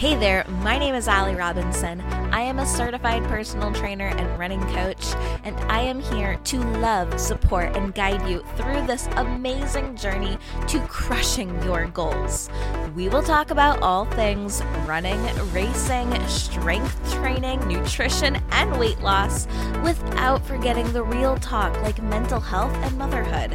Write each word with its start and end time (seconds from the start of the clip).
Hey 0.00 0.16
there, 0.16 0.46
my 0.48 0.78
name 0.78 0.94
is 0.94 1.08
Ally 1.08 1.34
Robinson. 1.34 2.00
I 2.40 2.44
am 2.44 2.58
a 2.58 2.64
certified 2.64 3.22
personal 3.24 3.70
trainer 3.70 4.06
and 4.06 4.38
running 4.38 4.62
coach, 4.68 5.12
and 5.44 5.54
I 5.70 5.82
am 5.82 6.00
here 6.00 6.36
to 6.44 6.58
love, 6.78 7.20
support, 7.20 7.76
and 7.76 7.94
guide 7.94 8.26
you 8.26 8.42
through 8.56 8.86
this 8.86 9.06
amazing 9.16 9.94
journey 9.94 10.38
to 10.68 10.80
crushing 10.86 11.62
your 11.62 11.88
goals. 11.88 12.48
We 12.96 13.10
will 13.10 13.22
talk 13.22 13.50
about 13.50 13.82
all 13.82 14.06
things 14.06 14.62
running, 14.86 15.20
racing, 15.52 16.18
strength 16.28 17.12
training, 17.12 17.60
nutrition, 17.68 18.42
and 18.52 18.80
weight 18.80 19.00
loss 19.00 19.46
without 19.84 20.42
forgetting 20.46 20.90
the 20.94 21.02
real 21.02 21.36
talk 21.36 21.76
like 21.82 22.02
mental 22.02 22.40
health 22.40 22.74
and 22.76 22.96
motherhood. 22.96 23.54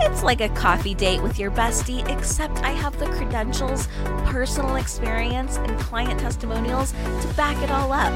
It's 0.00 0.24
like 0.24 0.40
a 0.40 0.48
coffee 0.50 0.94
date 0.94 1.22
with 1.22 1.38
your 1.38 1.52
bestie, 1.52 2.06
except 2.10 2.58
I 2.64 2.70
have 2.70 2.98
the 2.98 3.06
credentials, 3.06 3.86
personal 4.24 4.74
experience, 4.74 5.56
and 5.58 5.78
client 5.78 6.18
testimonials 6.18 6.90
to 6.92 7.32
back 7.36 7.62
it 7.62 7.70
all 7.70 7.92
up. 7.92 8.12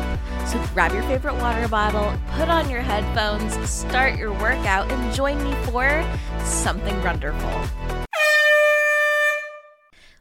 So 0.47 0.63
grab 0.73 0.93
your 0.93 1.03
favorite 1.05 1.35
water 1.37 1.69
bottle, 1.69 2.13
put 2.33 2.49
on 2.49 2.71
your 2.71 2.81
headphones, 2.81 3.55
start 3.69 4.17
your 4.17 4.33
workout, 4.33 4.91
and 4.91 5.15
join 5.15 5.43
me 5.43 5.53
for 5.65 6.05
something 6.45 7.01
runderful. 7.03 7.63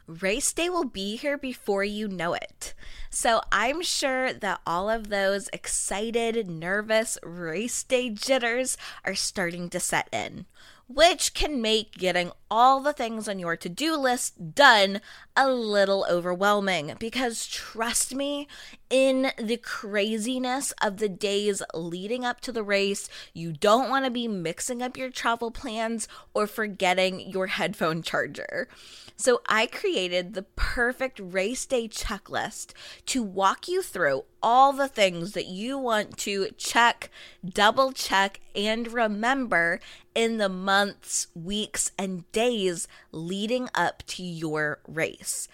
Race 0.07 0.53
day 0.53 0.69
will 0.69 0.85
be 0.85 1.17
here 1.17 1.37
before 1.37 1.83
you 1.83 2.07
know 2.07 2.33
it. 2.33 2.73
So 3.09 3.41
I'm 3.51 3.81
sure 3.81 4.31
that 4.31 4.61
all 4.65 4.89
of 4.89 5.09
those 5.09 5.49
excited, 5.51 6.49
nervous 6.49 7.17
race 7.23 7.83
day 7.83 8.09
jitters 8.09 8.77
are 9.03 9.15
starting 9.15 9.69
to 9.69 9.81
set 9.81 10.07
in 10.13 10.45
which 10.87 11.33
can 11.33 11.61
make 11.61 11.93
getting 11.93 12.31
all 12.49 12.79
the 12.79 12.93
things 12.93 13.27
on 13.27 13.39
your 13.39 13.57
to 13.57 13.67
do 13.67 13.95
list 13.95 14.55
done 14.55 15.01
a 15.35 15.49
little 15.49 16.05
overwhelming. 16.09 16.95
Because 16.97 17.45
trust 17.45 18.15
me, 18.15 18.47
in 18.89 19.31
the 19.37 19.57
craziness 19.57 20.71
of 20.81 20.97
the 20.97 21.09
days 21.09 21.61
leading 21.73 22.23
up 22.23 22.39
to 22.41 22.51
the 22.51 22.63
race, 22.63 23.09
you 23.33 23.51
don't 23.51 23.89
want 23.89 24.05
to 24.05 24.11
be 24.11 24.27
mixing 24.27 24.81
up 24.81 24.95
your 24.95 25.09
travel 25.09 25.51
plans 25.51 26.07
or 26.33 26.47
forgetting 26.47 27.19
your 27.19 27.47
headphone 27.47 28.01
charger. 28.01 28.69
So 29.17 29.41
I 29.49 29.65
created 29.65 30.33
the 30.33 30.43
perfect 30.43 31.19
race 31.21 31.65
day 31.65 31.87
checklist 31.87 32.71
to 33.07 33.23
walk 33.23 33.67
you 33.67 33.81
through 33.81 34.23
all 34.41 34.71
the 34.71 34.87
things 34.87 35.31
that 35.31 35.47
you 35.47 35.77
want 35.77 36.17
to 36.17 36.49
check, 36.57 37.09
double 37.43 37.91
check, 37.91 38.39
and 38.55 38.91
remember 38.91 39.79
in 40.17 40.37
the 40.37 40.49
months, 40.49 41.27
weeks, 41.35 41.91
and 41.95 42.29
days 42.31 42.87
leading 43.11 43.69
up 43.75 44.01
to 44.07 44.23
your 44.23 44.79
race. 44.87 45.47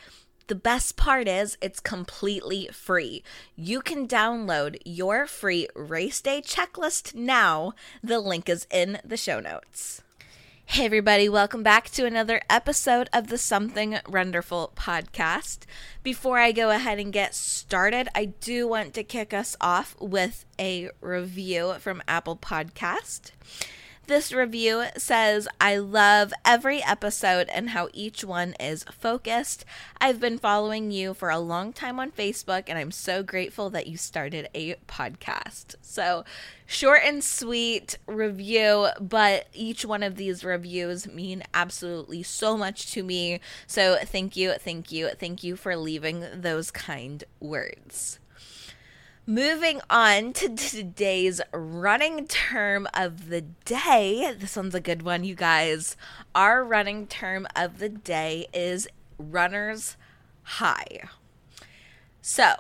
The 0.47 0.55
best 0.55 0.95
part 0.95 1.27
is 1.27 1.57
it's 1.61 1.81
completely 1.81 2.69
free. 2.71 3.23
You 3.57 3.81
can 3.81 4.07
download 4.07 4.77
your 4.85 5.27
free 5.27 5.67
race 5.75 6.21
day 6.21 6.41
checklist 6.41 7.13
now. 7.13 7.73
The 8.01 8.21
link 8.21 8.47
is 8.47 8.65
in 8.71 8.99
the 9.03 9.17
show 9.17 9.41
notes. 9.41 10.01
Hey, 10.63 10.85
everybody, 10.85 11.27
welcome 11.27 11.61
back 11.61 11.89
to 11.89 12.05
another 12.05 12.41
episode 12.49 13.09
of 13.11 13.27
the 13.27 13.37
Something 13.37 13.99
Runderful 14.07 14.71
podcast. 14.77 15.65
Before 16.03 16.39
I 16.39 16.53
go 16.53 16.69
ahead 16.69 16.99
and 16.99 17.11
get 17.11 17.35
started, 17.35 18.07
I 18.15 18.25
do 18.25 18.69
want 18.69 18.93
to 18.93 19.03
kick 19.03 19.33
us 19.33 19.57
off 19.59 19.97
with 19.99 20.45
a 20.57 20.89
review 21.01 21.73
from 21.79 22.01
Apple 22.07 22.37
Podcast. 22.37 23.31
This 24.05 24.33
review 24.33 24.83
says, 24.97 25.47
I 25.61 25.77
love 25.77 26.33
every 26.43 26.83
episode 26.83 27.47
and 27.47 27.69
how 27.69 27.87
each 27.93 28.25
one 28.25 28.53
is 28.59 28.83
focused. 28.83 29.63
I've 30.01 30.19
been 30.19 30.37
following 30.37 30.91
you 30.91 31.13
for 31.13 31.29
a 31.29 31.39
long 31.39 31.71
time 31.71 32.01
on 32.01 32.11
Facebook, 32.11 32.63
and 32.67 32.77
I'm 32.77 32.91
so 32.91 33.23
grateful 33.23 33.69
that 33.69 33.87
you 33.87 33.95
started 33.95 34.49
a 34.53 34.75
podcast. 34.89 35.75
So, 35.81 36.25
short 36.65 36.99
and 37.05 37.23
sweet 37.23 37.97
review, 38.05 38.89
but 38.99 39.47
each 39.53 39.85
one 39.85 40.03
of 40.03 40.17
these 40.17 40.43
reviews 40.43 41.07
mean 41.07 41.41
absolutely 41.53 42.23
so 42.23 42.57
much 42.57 42.91
to 42.91 43.03
me. 43.03 43.39
So, 43.67 43.97
thank 44.03 44.35
you, 44.35 44.51
thank 44.59 44.91
you, 44.91 45.11
thank 45.17 45.45
you 45.45 45.55
for 45.55 45.77
leaving 45.77 46.25
those 46.35 46.71
kind 46.71 47.23
words. 47.39 48.19
Moving 49.25 49.79
on 49.89 50.33
to 50.33 50.49
today's 50.55 51.39
running 51.53 52.27
term 52.27 52.89
of 52.93 53.29
the 53.29 53.39
day. 53.63 54.35
This 54.37 54.57
one's 54.57 54.75
a 54.75 54.81
good 54.81 55.03
one, 55.03 55.23
you 55.23 55.33
guys. 55.33 55.95
Our 56.35 56.61
running 56.61 57.07
term 57.07 57.47
of 57.55 57.79
the 57.79 57.87
day 57.87 58.47
is 58.53 58.85
runner's 59.17 59.95
high. 60.43 61.07
So, 62.21 62.55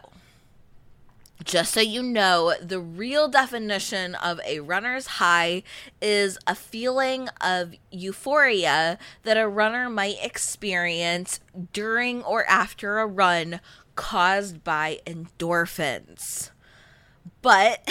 just 1.43 1.73
so 1.73 1.81
you 1.81 2.01
know, 2.01 2.53
the 2.61 2.79
real 2.79 3.27
definition 3.27 4.15
of 4.15 4.39
a 4.47 4.61
runner's 4.61 5.07
high 5.07 5.63
is 6.01 6.37
a 6.47 6.55
feeling 6.55 7.27
of 7.41 7.73
euphoria 7.91 8.97
that 9.23 9.35
a 9.35 9.49
runner 9.49 9.89
might 9.89 10.23
experience 10.23 11.41
during 11.73 12.23
or 12.23 12.45
after 12.45 12.99
a 12.99 13.05
run 13.05 13.59
caused 13.95 14.63
by 14.63 14.99
endorphins 15.05 16.51
but 17.41 17.87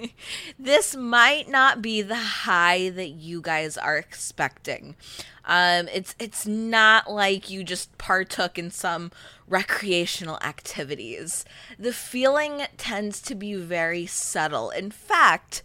this 0.58 0.96
might 0.96 1.48
not 1.48 1.80
be 1.80 2.02
the 2.02 2.16
high 2.16 2.90
that 2.90 3.10
you 3.10 3.40
guys 3.40 3.76
are 3.76 3.96
expecting. 3.96 4.96
Um, 5.44 5.88
it's 5.88 6.14
it's 6.18 6.46
not 6.46 7.10
like 7.10 7.48
you 7.48 7.64
just 7.64 7.96
partook 7.96 8.58
in 8.58 8.70
some 8.70 9.10
recreational 9.48 10.38
activities. 10.42 11.44
The 11.78 11.92
feeling 11.92 12.62
tends 12.76 13.22
to 13.22 13.34
be 13.34 13.54
very 13.54 14.04
subtle. 14.04 14.70
In 14.70 14.90
fact, 14.90 15.62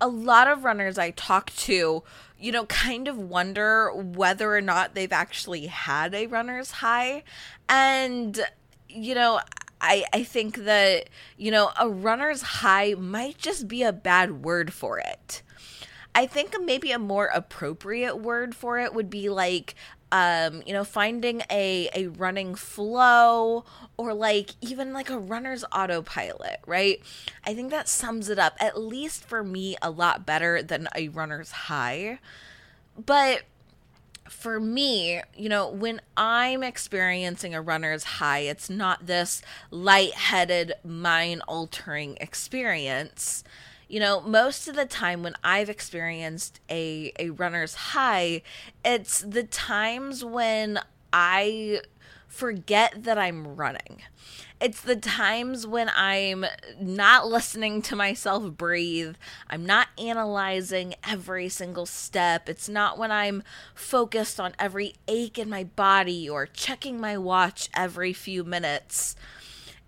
a 0.00 0.08
lot 0.08 0.46
of 0.46 0.64
runners 0.64 0.98
I 0.98 1.10
talk 1.10 1.50
to, 1.56 2.02
you 2.38 2.52
know, 2.52 2.66
kind 2.66 3.08
of 3.08 3.18
wonder 3.18 3.92
whether 3.92 4.54
or 4.54 4.60
not 4.60 4.94
they've 4.94 5.12
actually 5.12 5.66
had 5.66 6.14
a 6.14 6.26
runner's 6.26 6.70
high. 6.70 7.24
And, 7.68 8.38
you 8.88 9.14
know, 9.14 9.40
I, 9.80 10.04
I 10.12 10.24
think 10.24 10.64
that, 10.64 11.08
you 11.36 11.50
know, 11.50 11.70
a 11.78 11.88
runner's 11.88 12.42
high 12.42 12.94
might 12.94 13.38
just 13.38 13.68
be 13.68 13.82
a 13.82 13.92
bad 13.92 14.44
word 14.44 14.72
for 14.72 14.98
it. 14.98 15.42
I 16.14 16.26
think 16.26 16.56
maybe 16.62 16.92
a 16.92 16.98
more 16.98 17.26
appropriate 17.26 18.16
word 18.16 18.54
for 18.54 18.78
it 18.78 18.94
would 18.94 19.10
be 19.10 19.28
like, 19.28 19.74
um, 20.10 20.62
you 20.64 20.72
know, 20.72 20.84
finding 20.84 21.42
a, 21.50 21.90
a 21.94 22.06
running 22.06 22.54
flow 22.54 23.64
or 23.98 24.14
like 24.14 24.50
even 24.62 24.94
like 24.94 25.10
a 25.10 25.18
runner's 25.18 25.64
autopilot, 25.72 26.60
right? 26.66 27.02
I 27.44 27.54
think 27.54 27.70
that 27.70 27.88
sums 27.88 28.30
it 28.30 28.38
up, 28.38 28.56
at 28.60 28.80
least 28.80 29.24
for 29.24 29.44
me, 29.44 29.76
a 29.82 29.90
lot 29.90 30.24
better 30.24 30.62
than 30.62 30.88
a 30.94 31.08
runner's 31.08 31.50
high. 31.50 32.18
But 32.96 33.42
for 34.28 34.60
me, 34.60 35.20
you 35.34 35.48
know, 35.48 35.68
when 35.68 36.00
I'm 36.16 36.62
experiencing 36.62 37.54
a 37.54 37.62
runner's 37.62 38.04
high, 38.04 38.40
it's 38.40 38.68
not 38.68 39.06
this 39.06 39.42
light-headed, 39.70 40.74
mind-altering 40.84 42.18
experience. 42.20 43.44
You 43.88 44.00
know, 44.00 44.20
most 44.20 44.66
of 44.68 44.74
the 44.74 44.84
time 44.84 45.22
when 45.22 45.34
I've 45.44 45.70
experienced 45.70 46.60
a 46.68 47.12
a 47.18 47.30
runner's 47.30 47.74
high, 47.74 48.42
it's 48.84 49.20
the 49.20 49.44
times 49.44 50.24
when 50.24 50.80
I 51.12 51.80
forget 52.26 53.04
that 53.04 53.16
I'm 53.16 53.56
running. 53.56 54.02
It's 54.58 54.80
the 54.80 54.96
times 54.96 55.66
when 55.66 55.90
I'm 55.94 56.46
not 56.80 57.28
listening 57.28 57.82
to 57.82 57.96
myself 57.96 58.50
breathe. 58.52 59.16
I'm 59.50 59.66
not 59.66 59.88
analyzing 59.98 60.94
every 61.06 61.50
single 61.50 61.84
step. 61.84 62.48
It's 62.48 62.66
not 62.66 62.96
when 62.96 63.12
I'm 63.12 63.42
focused 63.74 64.40
on 64.40 64.54
every 64.58 64.94
ache 65.06 65.38
in 65.38 65.50
my 65.50 65.64
body 65.64 66.26
or 66.26 66.46
checking 66.46 66.98
my 66.98 67.18
watch 67.18 67.68
every 67.74 68.14
few 68.14 68.44
minutes 68.44 69.14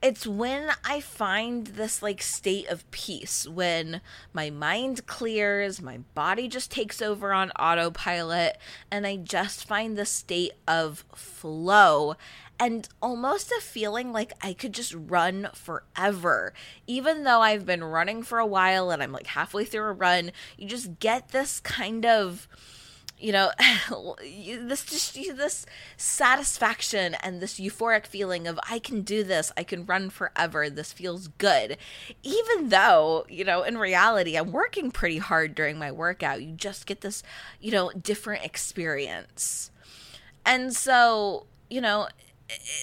it's 0.00 0.26
when 0.26 0.70
I 0.84 1.00
find 1.00 1.66
this 1.66 2.02
like 2.02 2.22
state 2.22 2.68
of 2.68 2.88
peace 2.92 3.48
when 3.48 4.00
my 4.32 4.48
mind 4.48 5.06
clears, 5.06 5.82
my 5.82 5.98
body 6.14 6.46
just 6.46 6.70
takes 6.70 7.02
over 7.02 7.32
on 7.32 7.50
autopilot, 7.52 8.58
and 8.92 9.06
I 9.06 9.16
just 9.16 9.66
find 9.66 9.96
the 9.96 10.06
state 10.06 10.52
of 10.68 11.04
flow 11.14 12.14
and 12.60 12.88
almost 13.00 13.52
a 13.52 13.60
feeling 13.60 14.12
like 14.12 14.32
I 14.42 14.52
could 14.52 14.72
just 14.72 14.94
run 14.94 15.48
forever. 15.54 16.52
Even 16.86 17.24
though 17.24 17.40
I've 17.40 17.64
been 17.64 17.84
running 17.84 18.22
for 18.22 18.38
a 18.38 18.46
while 18.46 18.90
and 18.90 19.02
I'm 19.02 19.12
like 19.12 19.28
halfway 19.28 19.64
through 19.64 19.88
a 19.88 19.92
run, 19.92 20.32
you 20.56 20.66
just 20.66 20.98
get 20.98 21.28
this 21.28 21.60
kind 21.60 22.04
of 22.04 22.48
you 23.20 23.32
know 23.32 23.50
this 24.20 24.84
just 24.84 25.14
this 25.14 25.66
satisfaction 25.96 27.14
and 27.16 27.40
this 27.40 27.58
euphoric 27.58 28.06
feeling 28.06 28.46
of 28.46 28.58
i 28.70 28.78
can 28.78 29.02
do 29.02 29.24
this. 29.24 29.50
I 29.56 29.64
can 29.64 29.84
run 29.86 30.10
forever. 30.10 30.70
This 30.70 30.92
feels 30.92 31.28
good. 31.28 31.76
Even 32.22 32.68
though 32.68 33.26
you 33.28 33.44
know 33.44 33.62
in 33.62 33.78
reality 33.78 34.36
i'm 34.36 34.52
working 34.52 34.90
pretty 34.90 35.18
hard 35.18 35.54
during 35.54 35.78
my 35.78 35.92
workout. 35.92 36.42
You 36.42 36.52
just 36.52 36.86
get 36.86 37.00
this 37.00 37.22
you 37.60 37.70
know 37.70 37.90
different 37.90 38.44
experience. 38.44 39.70
And 40.44 40.74
so 40.74 41.46
you 41.68 41.80
know 41.80 42.08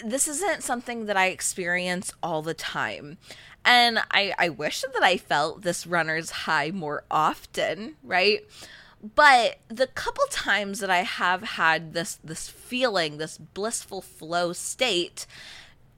this 0.03 0.27
isn't 0.27 0.63
something 0.63 1.05
that 1.05 1.17
I 1.17 1.27
experience 1.27 2.13
all 2.21 2.41
the 2.41 2.53
time. 2.53 3.17
And 3.63 3.99
I, 4.11 4.33
I 4.37 4.49
wish 4.49 4.81
that 4.81 5.03
I 5.03 5.17
felt 5.17 5.63
this 5.63 5.87
runner's 5.87 6.29
high 6.29 6.71
more 6.71 7.03
often, 7.09 7.95
right? 8.03 8.41
But 9.15 9.59
the 9.67 9.87
couple 9.87 10.25
times 10.29 10.79
that 10.79 10.89
I 10.89 11.03
have 11.03 11.43
had 11.43 11.93
this 11.93 12.17
this 12.23 12.49
feeling, 12.49 13.17
this 13.17 13.37
blissful 13.37 14.01
flow 14.01 14.53
state, 14.53 15.25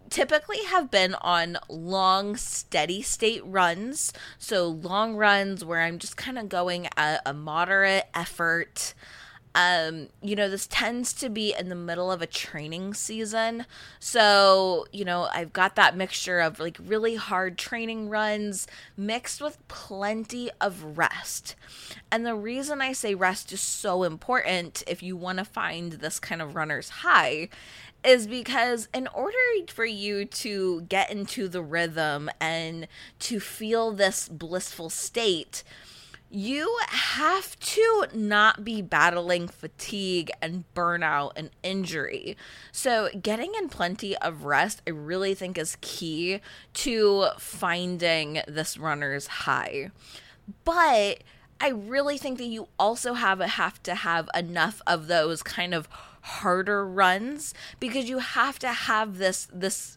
typically 0.09 0.63
have 0.63 0.89
been 0.89 1.15
on 1.15 1.57
long 1.69 2.35
steady 2.35 3.01
state 3.01 3.45
runs 3.45 4.13
so 4.37 4.67
long 4.67 5.15
runs 5.15 5.65
where 5.65 5.81
i'm 5.81 5.99
just 5.99 6.15
kind 6.15 6.37
of 6.37 6.47
going 6.47 6.87
at 6.95 7.21
a 7.25 7.33
moderate 7.33 8.05
effort 8.13 8.93
um, 9.57 10.09
you 10.21 10.35
know, 10.35 10.47
this 10.47 10.67
tends 10.67 11.11
to 11.13 11.29
be 11.29 11.55
in 11.57 11.69
the 11.69 11.75
middle 11.75 12.11
of 12.11 12.21
a 12.21 12.27
training 12.27 12.93
season. 12.93 13.65
So, 13.99 14.85
you 14.91 15.03
know, 15.03 15.27
I've 15.33 15.51
got 15.51 15.75
that 15.75 15.97
mixture 15.97 16.39
of 16.39 16.59
like 16.59 16.77
really 16.79 17.15
hard 17.15 17.57
training 17.57 18.09
runs 18.09 18.67
mixed 18.95 19.41
with 19.41 19.57
plenty 19.67 20.51
of 20.61 20.95
rest. 20.95 21.55
And 22.11 22.23
the 22.23 22.35
reason 22.35 22.81
I 22.81 22.93
say 22.93 23.15
rest 23.15 23.51
is 23.51 23.59
so 23.59 24.03
important 24.03 24.83
if 24.85 25.01
you 25.01 25.17
want 25.17 25.39
to 25.39 25.43
find 25.43 25.93
this 25.93 26.19
kind 26.19 26.39
of 26.39 26.55
runner's 26.55 26.89
high 26.89 27.49
is 28.03 28.27
because 28.27 28.87
in 28.93 29.07
order 29.07 29.37
for 29.69 29.85
you 29.85 30.25
to 30.25 30.81
get 30.81 31.09
into 31.09 31.47
the 31.47 31.63
rhythm 31.63 32.29
and 32.39 32.87
to 33.21 33.39
feel 33.39 33.91
this 33.91 34.29
blissful 34.29 34.91
state, 34.91 35.63
you 36.29 36.77
have 36.87 37.57
to 37.59 38.07
not 38.13 38.63
be 38.63 38.81
battling 38.81 39.47
fatigue 39.47 40.29
and 40.41 40.65
burnout 40.75 41.31
and 41.35 41.49
injury. 41.63 42.35
So, 42.71 43.09
getting 43.21 43.53
in 43.55 43.69
plenty 43.69 44.17
of 44.17 44.43
rest, 44.43 44.81
I 44.85 44.91
really 44.91 45.33
think, 45.33 45.57
is 45.57 45.77
key 45.81 46.41
to 46.75 47.27
finding 47.37 48.41
this 48.47 48.77
runner's 48.77 49.27
high. 49.27 49.91
But 50.63 51.23
I 51.59 51.69
really 51.69 52.17
think 52.17 52.37
that 52.37 52.45
you 52.45 52.67
also 52.77 53.13
have 53.13 53.41
a, 53.41 53.47
have 53.47 53.81
to 53.83 53.95
have 53.95 54.29
enough 54.35 54.81
of 54.85 55.07
those 55.07 55.41
kind 55.41 55.73
of 55.73 55.87
harder 56.21 56.85
runs 56.85 57.53
because 57.79 58.09
you 58.09 58.19
have 58.19 58.59
to 58.59 58.67
have 58.67 59.17
this 59.17 59.47
this 59.53 59.96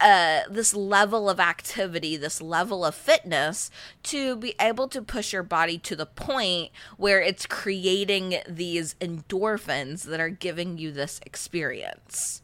uh, 0.00 0.40
this 0.50 0.74
level 0.74 1.28
of 1.28 1.38
activity, 1.38 2.16
this 2.16 2.40
level 2.40 2.84
of 2.84 2.94
fitness 2.94 3.70
to 4.04 4.36
be 4.36 4.54
able 4.60 4.88
to 4.88 5.02
push 5.02 5.32
your 5.32 5.42
body 5.42 5.78
to 5.78 5.94
the 5.94 6.06
point 6.06 6.70
where 6.96 7.20
it's 7.20 7.46
creating 7.46 8.36
these 8.48 8.94
endorphins 9.00 10.04
that 10.04 10.20
are 10.20 10.30
giving 10.30 10.78
you 10.78 10.90
this 10.90 11.20
experience. 11.24 12.42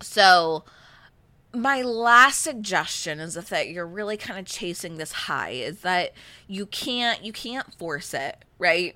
So, 0.00 0.64
my 1.54 1.80
last 1.80 2.42
suggestion 2.42 3.20
is 3.20 3.34
that 3.34 3.68
you're 3.70 3.86
really 3.86 4.16
kind 4.16 4.38
of 4.38 4.44
chasing 4.44 4.98
this 4.98 5.12
high 5.12 5.50
is 5.50 5.80
that 5.80 6.12
you 6.46 6.66
can't 6.66 7.24
you 7.24 7.32
can't 7.32 7.72
force 7.74 8.12
it, 8.12 8.44
right? 8.58 8.94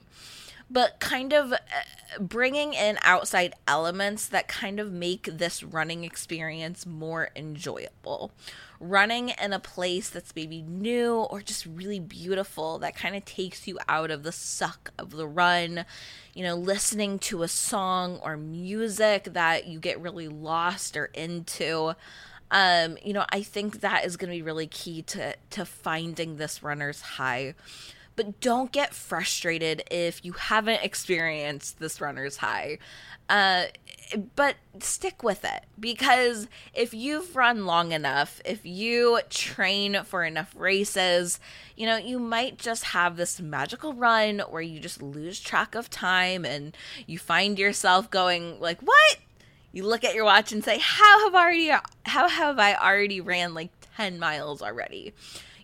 But 0.72 0.98
kind 1.00 1.32
of 1.32 1.52
uh, 1.52 1.58
bringing 2.18 2.72
in 2.72 2.98
outside 3.02 3.54
elements 3.68 4.26
that 4.28 4.48
kind 4.48 4.80
of 4.80 4.90
make 4.90 5.24
this 5.24 5.62
running 5.62 6.02
experience 6.02 6.86
more 6.86 7.28
enjoyable. 7.36 8.32
Running 8.80 9.32
in 9.40 9.52
a 9.52 9.60
place 9.60 10.08
that's 10.08 10.34
maybe 10.34 10.62
new 10.62 11.14
or 11.14 11.40
just 11.40 11.66
really 11.66 12.00
beautiful 12.00 12.78
that 12.78 12.96
kind 12.96 13.14
of 13.14 13.24
takes 13.24 13.68
you 13.68 13.78
out 13.88 14.10
of 14.10 14.22
the 14.22 14.32
suck 14.32 14.92
of 14.98 15.10
the 15.10 15.26
run. 15.26 15.84
You 16.34 16.44
know, 16.44 16.56
listening 16.56 17.18
to 17.20 17.42
a 17.42 17.48
song 17.48 18.18
or 18.22 18.36
music 18.36 19.24
that 19.24 19.66
you 19.66 19.78
get 19.78 20.00
really 20.00 20.28
lost 20.28 20.96
or 20.96 21.06
into. 21.06 21.94
Um, 22.50 22.98
you 23.02 23.12
know, 23.12 23.24
I 23.30 23.42
think 23.42 23.80
that 23.80 24.04
is 24.04 24.16
going 24.16 24.30
to 24.30 24.36
be 24.36 24.42
really 24.42 24.66
key 24.66 25.02
to 25.02 25.34
to 25.50 25.64
finding 25.64 26.36
this 26.36 26.62
runner's 26.62 27.00
high 27.02 27.54
but 28.16 28.40
don't 28.40 28.72
get 28.72 28.94
frustrated 28.94 29.82
if 29.90 30.24
you 30.24 30.32
haven't 30.32 30.82
experienced 30.82 31.78
this 31.78 32.00
runner's 32.00 32.38
high. 32.38 32.78
Uh, 33.28 33.64
but 34.36 34.56
stick 34.80 35.22
with 35.22 35.44
it 35.44 35.64
because 35.78 36.46
if 36.74 36.92
you've 36.92 37.34
run 37.34 37.64
long 37.64 37.92
enough, 37.92 38.40
if 38.44 38.64
you 38.64 39.20
train 39.30 40.02
for 40.04 40.24
enough 40.24 40.54
races, 40.56 41.40
you 41.76 41.86
know, 41.86 41.96
you 41.96 42.18
might 42.18 42.58
just 42.58 42.84
have 42.84 43.16
this 43.16 43.40
magical 43.40 43.94
run 43.94 44.40
where 44.50 44.62
you 44.62 44.80
just 44.80 45.02
lose 45.02 45.40
track 45.40 45.74
of 45.74 45.88
time 45.88 46.44
and 46.44 46.76
you 47.06 47.18
find 47.18 47.58
yourself 47.58 48.10
going 48.10 48.60
like, 48.60 48.80
"What?" 48.80 49.18
You 49.72 49.84
look 49.86 50.04
at 50.04 50.14
your 50.14 50.24
watch 50.24 50.52
and 50.52 50.62
say, 50.62 50.78
"How 50.78 51.24
have 51.24 51.34
already 51.34 51.68
how 52.04 52.28
have 52.28 52.58
I 52.58 52.74
already 52.74 53.20
ran 53.20 53.54
like 53.54 53.70
10 53.96 54.18
miles 54.18 54.60
already?" 54.60 55.14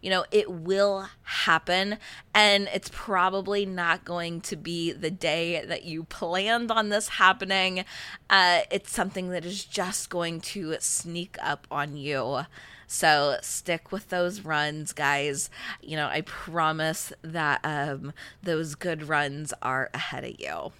You 0.02 0.10
know, 0.10 0.24
it 0.30 0.50
will 0.50 1.08
happen. 1.22 1.98
And 2.34 2.68
it's 2.72 2.90
probably 2.92 3.66
not 3.66 4.04
going 4.04 4.40
to 4.42 4.56
be 4.56 4.92
the 4.92 5.10
day 5.10 5.64
that 5.64 5.84
you 5.84 6.04
planned 6.04 6.70
on 6.70 6.88
this 6.88 7.08
happening. 7.08 7.84
Uh, 8.30 8.60
it's 8.70 8.92
something 8.92 9.30
that 9.30 9.44
is 9.44 9.64
just 9.64 10.10
going 10.10 10.40
to 10.40 10.76
sneak 10.80 11.36
up 11.40 11.66
on 11.70 11.96
you. 11.96 12.40
So 12.86 13.36
stick 13.42 13.92
with 13.92 14.08
those 14.08 14.40
runs, 14.40 14.92
guys. 14.92 15.50
You 15.82 15.96
know, 15.96 16.06
I 16.06 16.22
promise 16.22 17.12
that 17.20 17.60
um, 17.62 18.14
those 18.42 18.74
good 18.74 19.08
runs 19.08 19.52
are 19.60 19.90
ahead 19.92 20.24
of 20.24 20.40
you. 20.40 20.72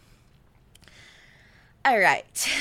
All 1.85 1.99
right. 1.99 2.25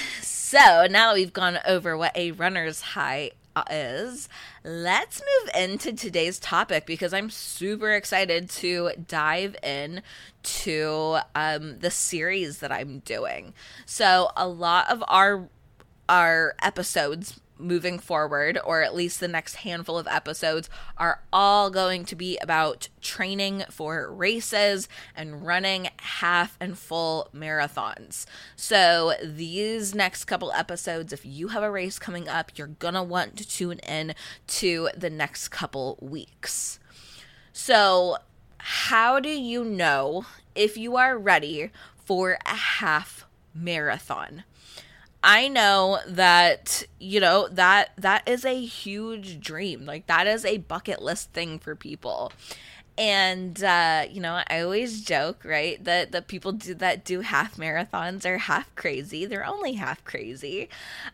So 0.47 0.87
now 0.89 1.13
we've 1.13 1.33
gone 1.33 1.59
over 1.67 1.97
what 1.97 2.15
a 2.15 2.31
runner's 2.31 2.79
high 2.79 3.31
is, 3.69 4.29
let's 4.63 5.21
move 5.21 5.55
into 5.55 5.93
today's 5.93 6.39
topic 6.39 6.85
because 6.85 7.13
I'm 7.13 7.29
super 7.29 7.91
excited 7.91 8.49
to 8.51 8.91
dive 9.07 9.55
in 9.63 10.01
to 10.43 11.19
um, 11.35 11.79
the 11.79 11.91
series 11.91 12.59
that 12.59 12.71
I'm 12.71 12.99
doing. 12.99 13.53
So 13.85 14.29
a 14.35 14.47
lot 14.47 14.89
of 14.89 15.03
our 15.07 15.49
our 16.09 16.55
episodes 16.61 17.39
moving 17.59 17.99
forward, 17.99 18.59
or 18.63 18.81
at 18.81 18.95
least 18.95 19.19
the 19.19 19.27
next 19.27 19.55
handful 19.55 19.97
of 19.97 20.07
episodes, 20.07 20.69
are 20.97 21.21
all 21.31 21.69
going 21.69 22.05
to 22.05 22.15
be 22.15 22.37
about 22.37 22.89
training 23.01 23.63
for 23.69 24.11
races 24.11 24.87
and 25.15 25.45
running 25.45 25.89
half 25.99 26.57
and 26.59 26.77
full 26.77 27.29
marathons. 27.33 28.25
So, 28.55 29.13
these 29.23 29.95
next 29.95 30.25
couple 30.25 30.51
episodes, 30.51 31.13
if 31.13 31.25
you 31.25 31.49
have 31.49 31.63
a 31.63 31.71
race 31.71 31.99
coming 31.99 32.27
up, 32.27 32.51
you're 32.55 32.67
gonna 32.67 33.03
want 33.03 33.37
to 33.37 33.47
tune 33.47 33.79
in 33.79 34.13
to 34.47 34.89
the 34.95 35.09
next 35.09 35.49
couple 35.49 35.97
weeks. 36.01 36.79
So, 37.53 38.17
how 38.57 39.19
do 39.19 39.29
you 39.29 39.63
know 39.63 40.25
if 40.53 40.77
you 40.77 40.97
are 40.97 41.17
ready 41.17 41.71
for 41.95 42.37
a 42.45 42.55
half 42.55 43.25
marathon? 43.53 44.43
I 45.23 45.47
know 45.47 45.99
that 46.07 46.83
you 46.99 47.19
know 47.19 47.47
that 47.49 47.91
that 47.97 48.27
is 48.27 48.45
a 48.45 48.63
huge 48.63 49.39
dream. 49.39 49.85
Like 49.85 50.07
that 50.07 50.27
is 50.27 50.45
a 50.45 50.57
bucket 50.57 51.01
list 51.01 51.31
thing 51.33 51.59
for 51.59 51.75
people. 51.75 52.31
And 52.99 53.63
uh, 53.63 54.05
you 54.09 54.19
know, 54.21 54.41
I 54.47 54.61
always 54.61 55.03
joke, 55.03 55.43
right, 55.45 55.83
that 55.83 56.11
the 56.11 56.21
people 56.23 56.51
do 56.51 56.73
that 56.75 57.05
do 57.05 57.21
half 57.21 57.57
marathons 57.57 58.25
are 58.25 58.39
half 58.39 58.73
crazy. 58.75 59.25
They're 59.25 59.45
only 59.45 59.73
half 59.73 60.03
crazy. 60.03 60.67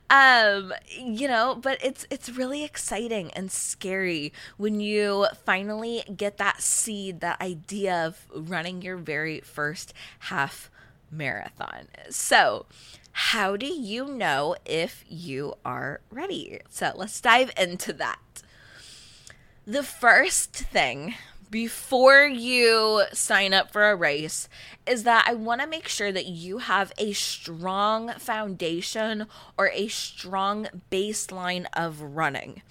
Um, 0.10 0.74
you 0.98 1.27
know, 1.27 1.55
but 1.62 1.83
it's 1.83 2.05
it's 2.10 2.29
really 2.29 2.63
exciting 2.63 3.31
and 3.31 3.51
scary 3.51 4.31
when 4.57 4.79
you 4.79 5.27
finally 5.45 6.03
get 6.15 6.38
that 6.38 6.62
seed, 6.62 7.19
that 7.19 7.41
idea 7.41 8.05
of 8.05 8.27
running 8.33 8.81
your 8.81 8.95
very 8.98 9.41
first 9.41 9.93
half 10.19 10.69
marathon. 11.12 11.88
So, 12.10 12.65
how 13.13 13.55
do 13.55 13.67
you 13.67 14.08
know 14.08 14.55
if 14.65 15.05
you 15.08 15.53
are 15.63 16.01
ready? 16.10 16.60
So 16.70 16.91
let's 16.96 17.22
dive 17.22 17.51
into 17.58 17.93
that. 17.93 18.41
The 19.65 19.84
first 19.84 20.51
thing 20.51 21.13
before 21.51 22.25
you 22.25 23.03
sign 23.13 23.53
up 23.53 23.72
for 23.72 23.91
a 23.91 23.96
race 23.96 24.50
is 24.88 25.03
that 25.03 25.25
I 25.27 25.36
want 25.36 25.62
to 25.62 25.67
make 25.67 25.88
sure 25.88 26.12
that 26.12 26.25
you 26.25 26.58
have 26.58 26.91
a 26.98 27.13
strong 27.13 28.10
foundation 28.13 29.27
or 29.60 29.70
a 29.70 29.88
strong 29.89 30.67
baseline 30.91 31.67
of 31.74 32.01
running. 32.01 32.63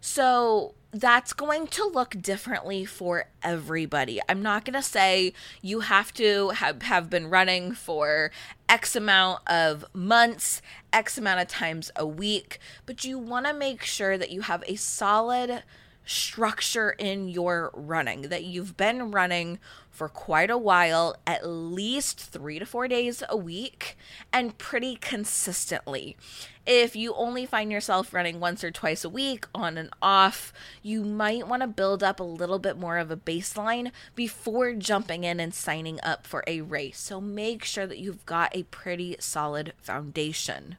So 0.00 0.74
that's 0.94 1.32
going 1.32 1.66
to 1.66 1.84
look 1.84 2.10
differently 2.22 2.84
for 2.84 3.24
everybody. 3.42 4.20
I'm 4.28 4.42
not 4.42 4.64
going 4.64 4.74
to 4.74 4.82
say 4.82 5.32
you 5.60 5.80
have 5.80 6.14
to 6.14 6.50
have, 6.50 6.82
have 6.82 7.10
been 7.10 7.28
running 7.28 7.72
for 7.72 8.30
X 8.68 8.94
amount 8.94 9.40
of 9.48 9.84
months, 9.92 10.62
X 10.92 11.18
amount 11.18 11.40
of 11.40 11.48
times 11.48 11.90
a 11.96 12.06
week, 12.06 12.60
but 12.86 13.04
you 13.04 13.18
want 13.18 13.46
to 13.46 13.52
make 13.52 13.82
sure 13.82 14.16
that 14.16 14.30
you 14.30 14.42
have 14.42 14.62
a 14.68 14.76
solid 14.76 15.64
structure 16.06 16.90
in 16.90 17.28
your 17.28 17.72
running, 17.74 18.22
that 18.22 18.44
you've 18.44 18.76
been 18.76 19.10
running 19.10 19.58
for 19.94 20.08
quite 20.08 20.50
a 20.50 20.58
while, 20.58 21.16
at 21.24 21.48
least 21.48 22.18
three 22.18 22.58
to 22.58 22.66
four 22.66 22.88
days 22.88 23.22
a 23.28 23.36
week, 23.36 23.96
and 24.32 24.58
pretty 24.58 24.96
consistently. 24.96 26.16
If 26.66 26.96
you 26.96 27.14
only 27.14 27.46
find 27.46 27.70
yourself 27.70 28.12
running 28.12 28.40
once 28.40 28.64
or 28.64 28.72
twice 28.72 29.04
a 29.04 29.08
week 29.08 29.46
on 29.54 29.78
and 29.78 29.90
off, 30.02 30.52
you 30.82 31.04
might 31.04 31.46
want 31.46 31.62
to 31.62 31.68
build 31.68 32.02
up 32.02 32.18
a 32.18 32.24
little 32.24 32.58
bit 32.58 32.76
more 32.76 32.98
of 32.98 33.12
a 33.12 33.16
baseline 33.16 33.92
before 34.16 34.72
jumping 34.72 35.22
in 35.22 35.38
and 35.38 35.54
signing 35.54 36.00
up 36.02 36.26
for 36.26 36.42
a 36.48 36.62
race. 36.62 36.98
So 36.98 37.20
make 37.20 37.62
sure 37.64 37.86
that 37.86 37.98
you've 37.98 38.26
got 38.26 38.54
a 38.56 38.64
pretty 38.64 39.14
solid 39.20 39.74
foundation 39.80 40.76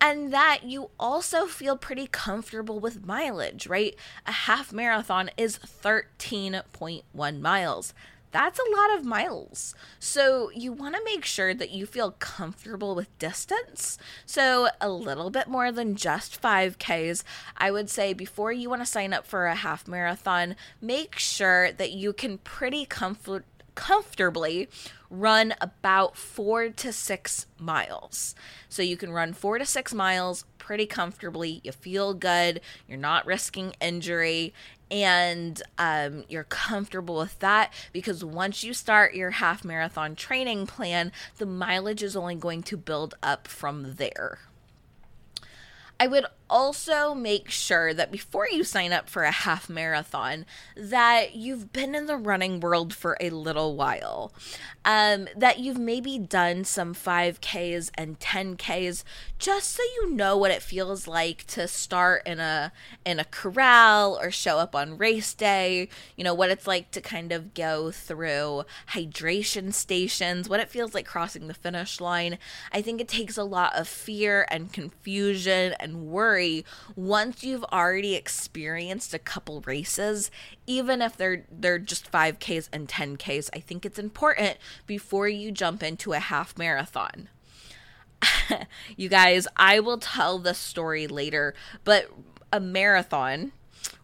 and 0.00 0.32
that 0.32 0.60
you 0.64 0.90
also 0.98 1.46
feel 1.46 1.76
pretty 1.76 2.06
comfortable 2.06 2.78
with 2.78 3.06
mileage, 3.06 3.66
right? 3.66 3.94
A 4.26 4.32
half 4.32 4.72
marathon 4.72 5.30
is 5.36 5.58
13.1 5.58 7.40
miles. 7.40 7.94
That's 8.36 8.58
a 8.58 8.76
lot 8.76 8.98
of 8.98 9.06
miles. 9.06 9.74
So 9.98 10.50
you 10.50 10.70
want 10.70 10.94
to 10.94 11.00
make 11.06 11.24
sure 11.24 11.54
that 11.54 11.70
you 11.70 11.86
feel 11.86 12.10
comfortable 12.10 12.94
with 12.94 13.18
distance. 13.18 13.96
So 14.26 14.68
a 14.78 14.90
little 14.90 15.30
bit 15.30 15.48
more 15.48 15.72
than 15.72 15.96
just 15.96 16.42
5Ks. 16.42 17.22
I 17.56 17.70
would 17.70 17.88
say 17.88 18.12
before 18.12 18.52
you 18.52 18.68
want 18.68 18.82
to 18.82 18.86
sign 18.86 19.14
up 19.14 19.26
for 19.26 19.46
a 19.46 19.54
half 19.54 19.88
marathon, 19.88 20.54
make 20.82 21.18
sure 21.18 21.72
that 21.72 21.92
you 21.92 22.12
can 22.12 22.36
pretty 22.36 22.84
comfort 22.84 23.46
comfortably 23.74 24.68
run 25.08 25.54
about 25.60 26.16
four 26.16 26.68
to 26.70 26.92
six 26.92 27.46
miles. 27.58 28.34
So 28.68 28.82
you 28.82 28.96
can 28.96 29.12
run 29.12 29.32
four 29.32 29.58
to 29.58 29.64
six 29.64 29.94
miles 29.94 30.44
pretty 30.58 30.86
comfortably. 30.86 31.60
You 31.62 31.70
feel 31.70 32.12
good. 32.12 32.60
You're 32.88 32.98
not 32.98 33.24
risking 33.24 33.74
injury. 33.80 34.52
And 34.90 35.60
um, 35.78 36.24
you're 36.28 36.44
comfortable 36.44 37.16
with 37.16 37.38
that 37.40 37.72
because 37.92 38.24
once 38.24 38.62
you 38.62 38.72
start 38.72 39.14
your 39.14 39.30
half 39.32 39.64
marathon 39.64 40.14
training 40.14 40.66
plan, 40.66 41.10
the 41.38 41.46
mileage 41.46 42.02
is 42.02 42.16
only 42.16 42.36
going 42.36 42.62
to 42.64 42.76
build 42.76 43.14
up 43.22 43.48
from 43.48 43.94
there. 43.96 44.38
I 45.98 46.06
would 46.06 46.26
also 46.48 47.14
make 47.14 47.50
sure 47.50 47.92
that 47.92 48.12
before 48.12 48.46
you 48.50 48.62
sign 48.62 48.92
up 48.92 49.08
for 49.08 49.24
a 49.24 49.30
half 49.30 49.68
marathon 49.68 50.46
that 50.76 51.34
you've 51.34 51.72
been 51.72 51.94
in 51.94 52.06
the 52.06 52.16
running 52.16 52.60
world 52.60 52.94
for 52.94 53.16
a 53.20 53.30
little 53.30 53.76
while. 53.76 54.32
Um, 54.84 55.26
that 55.36 55.58
you've 55.58 55.78
maybe 55.78 56.18
done 56.18 56.64
some 56.64 56.94
5ks 56.94 57.90
and 57.94 58.20
10ks 58.20 59.02
just 59.38 59.72
so 59.72 59.82
you 59.82 60.12
know 60.12 60.36
what 60.36 60.52
it 60.52 60.62
feels 60.62 61.08
like 61.08 61.44
to 61.48 61.66
start 61.66 62.22
in 62.24 62.38
a 62.38 62.72
in 63.04 63.18
a 63.18 63.24
corral 63.24 64.16
or 64.20 64.30
show 64.30 64.58
up 64.58 64.74
on 64.76 64.96
race 64.96 65.34
day. 65.34 65.88
You 66.16 66.24
know 66.24 66.34
what 66.34 66.50
it's 66.50 66.66
like 66.66 66.92
to 66.92 67.00
kind 67.00 67.32
of 67.32 67.54
go 67.54 67.90
through 67.90 68.64
hydration 68.92 69.72
stations 69.72 70.48
what 70.48 70.60
it 70.60 70.70
feels 70.70 70.94
like 70.94 71.06
crossing 71.06 71.48
the 71.48 71.54
finish 71.54 72.00
line. 72.00 72.38
I 72.72 72.80
think 72.80 73.00
it 73.00 73.08
takes 73.08 73.36
a 73.36 73.44
lot 73.44 73.74
of 73.74 73.88
fear 73.88 74.46
and 74.50 74.72
confusion 74.72 75.74
and 75.80 75.85
worry 75.94 76.26
worry 76.26 76.64
once 76.94 77.44
you've 77.44 77.64
already 77.64 78.14
experienced 78.14 79.14
a 79.14 79.18
couple 79.18 79.60
races, 79.62 80.30
even 80.66 81.00
if 81.00 81.16
they're 81.16 81.44
they're 81.50 81.78
just 81.78 82.10
5Ks 82.10 82.68
and 82.72 82.88
10Ks. 82.88 83.50
I 83.54 83.60
think 83.60 83.86
it's 83.86 83.98
important 83.98 84.56
before 84.86 85.28
you 85.28 85.52
jump 85.52 85.82
into 85.82 86.12
a 86.12 86.18
half 86.18 86.58
marathon. 86.58 87.28
you 88.96 89.08
guys, 89.08 89.46
I 89.56 89.80
will 89.80 89.98
tell 89.98 90.38
the 90.38 90.54
story 90.54 91.06
later, 91.06 91.54
but 91.84 92.10
a 92.52 92.60
marathon 92.60 93.52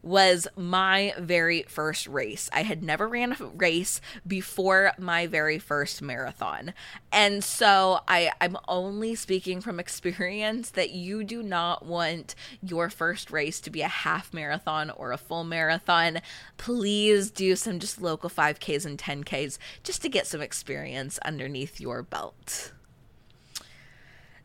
was 0.02 0.48
my 0.56 1.14
very 1.18 1.62
first 1.62 2.06
race. 2.06 2.50
I 2.52 2.62
had 2.62 2.82
never 2.82 3.08
ran 3.08 3.32
a 3.32 3.44
race 3.44 4.00
before 4.26 4.92
my 4.98 5.26
very 5.26 5.58
first 5.58 6.02
marathon. 6.02 6.74
And 7.12 7.42
so 7.44 8.00
I, 8.08 8.32
I'm 8.40 8.56
only 8.68 9.14
speaking 9.14 9.60
from 9.60 9.78
experience 9.78 10.70
that 10.70 10.90
you 10.90 11.24
do 11.24 11.42
not 11.42 11.86
want 11.86 12.34
your 12.62 12.90
first 12.90 13.30
race 13.30 13.60
to 13.60 13.70
be 13.70 13.82
a 13.82 13.88
half 13.88 14.34
marathon 14.34 14.90
or 14.90 15.12
a 15.12 15.18
full 15.18 15.44
marathon. 15.44 16.20
Please 16.56 17.30
do 17.30 17.54
some 17.54 17.78
just 17.78 18.00
local 18.00 18.28
5Ks 18.28 18.84
and 18.84 18.98
10Ks 18.98 19.58
just 19.84 20.02
to 20.02 20.08
get 20.08 20.26
some 20.26 20.40
experience 20.40 21.18
underneath 21.24 21.80
your 21.80 22.02
belt. 22.02 22.72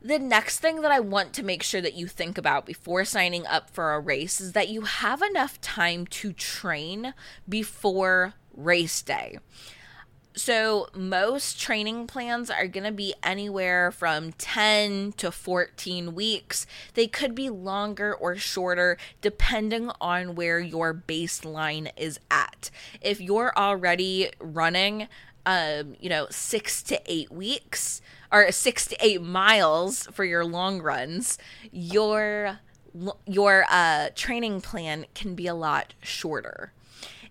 The 0.02 0.20
next 0.20 0.60
thing 0.60 0.82
that 0.82 0.92
I 0.92 1.00
want 1.00 1.34
to 1.34 1.44
make 1.44 1.64
sure 1.64 1.82
that 1.82 1.96
you 1.96 2.08
think 2.08 2.38
about 2.38 2.66
before 2.66 3.04
signing 3.04 3.48
up 3.48 3.70
for 3.70 3.94
a 3.94 4.00
race 4.00 4.40
is 4.40 4.54
that 4.54 4.70
you 4.70 4.82
have 4.82 5.22
enough 5.22 5.60
time 5.60 6.06
to 6.08 6.34
train 6.34 7.14
before 7.50 8.36
race 8.56 9.02
day. 9.02 9.40
So, 10.36 10.88
most 10.94 11.60
training 11.60 12.06
plans 12.06 12.52
are 12.52 12.68
going 12.68 12.84
to 12.84 12.92
be 12.92 13.16
anywhere 13.24 13.92
from 13.92 14.34
10 14.34 15.14
to 15.14 15.32
14 15.32 16.14
weeks. 16.14 16.68
They 16.94 17.08
could 17.08 17.34
be 17.34 17.50
longer 17.50 18.14
or 18.14 18.36
shorter 18.36 19.00
depending 19.20 19.90
on 20.00 20.36
where 20.36 20.60
your 20.60 20.94
baseline 20.94 21.90
is 21.98 22.20
at. 22.30 22.70
If 23.02 23.20
you're 23.20 23.52
already 23.58 24.30
running, 24.40 25.08
um, 25.48 25.96
you 26.00 26.10
know, 26.10 26.28
six 26.30 26.84
to 26.84 27.02
eight 27.08 27.32
weeks, 27.32 28.00
or 28.32 28.52
six 28.52 28.86
to 28.88 28.98
eight 29.00 29.22
miles 29.22 30.08
for 30.08 30.24
your 30.26 30.46
long 30.46 30.82
runs, 30.82 31.38
your 31.72 32.60
your 33.26 33.66
uh, 33.70 34.10
training 34.16 34.62
plan 34.62 35.06
can 35.14 35.36
be 35.36 35.48
a 35.48 35.54
lot 35.54 35.94
shorter. 36.02 36.74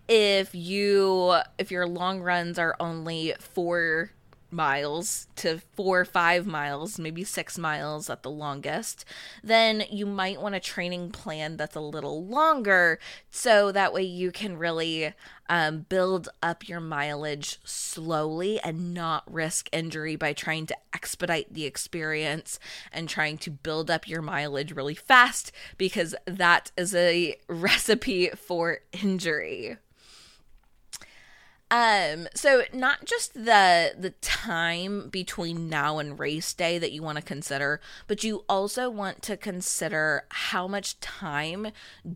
If 0.08 0.54
you 0.54 1.38
if 1.58 1.70
your 1.70 1.86
long 1.86 2.20
runs 2.20 2.58
are 2.58 2.76
only 2.78 3.34
four 3.40 4.12
miles 4.50 5.26
to 5.36 5.58
four 5.74 6.00
or 6.00 6.04
five 6.04 6.46
miles, 6.46 6.98
maybe 6.98 7.24
six 7.24 7.58
miles 7.58 8.08
at 8.08 8.22
the 8.22 8.30
longest, 8.30 9.04
then 9.42 9.84
you 9.90 10.06
might 10.06 10.40
want 10.40 10.54
a 10.54 10.60
training 10.60 11.10
plan 11.10 11.56
that's 11.56 11.76
a 11.76 11.80
little 11.80 12.24
longer 12.26 12.98
so 13.30 13.72
that 13.72 13.92
way 13.92 14.02
you 14.02 14.30
can 14.30 14.56
really 14.56 15.12
um, 15.48 15.86
build 15.88 16.28
up 16.42 16.68
your 16.68 16.80
mileage 16.80 17.58
slowly 17.64 18.60
and 18.60 18.94
not 18.94 19.22
risk 19.32 19.68
injury 19.72 20.16
by 20.16 20.32
trying 20.32 20.66
to 20.66 20.76
expedite 20.92 21.52
the 21.52 21.64
experience 21.64 22.58
and 22.92 23.08
trying 23.08 23.38
to 23.38 23.50
build 23.50 23.90
up 23.90 24.08
your 24.08 24.22
mileage 24.22 24.72
really 24.72 24.94
fast 24.94 25.52
because 25.78 26.14
that 26.24 26.72
is 26.76 26.94
a 26.94 27.36
recipe 27.48 28.28
for 28.30 28.80
injury. 29.02 29.76
Um, 31.68 32.28
so 32.32 32.62
not 32.72 33.04
just 33.04 33.34
the 33.34 33.92
the 33.98 34.14
time 34.20 35.08
between 35.08 35.68
now 35.68 35.98
and 35.98 36.16
race 36.16 36.54
day 36.54 36.78
that 36.78 36.92
you 36.92 37.02
want 37.02 37.18
to 37.18 37.24
consider, 37.24 37.80
but 38.06 38.22
you 38.22 38.44
also 38.48 38.88
want 38.88 39.20
to 39.22 39.36
consider 39.36 40.24
how 40.30 40.68
much 40.68 41.00
time 41.00 41.72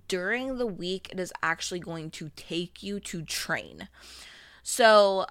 during 0.06 0.58
the 0.58 0.66
week 0.66 1.08
it 1.10 1.18
is 1.18 1.32
actually 1.42 1.80
going 1.80 2.10
to 2.12 2.30
take 2.36 2.84
you 2.84 3.00
to 3.00 3.22
train. 3.22 3.88
So 4.62 5.26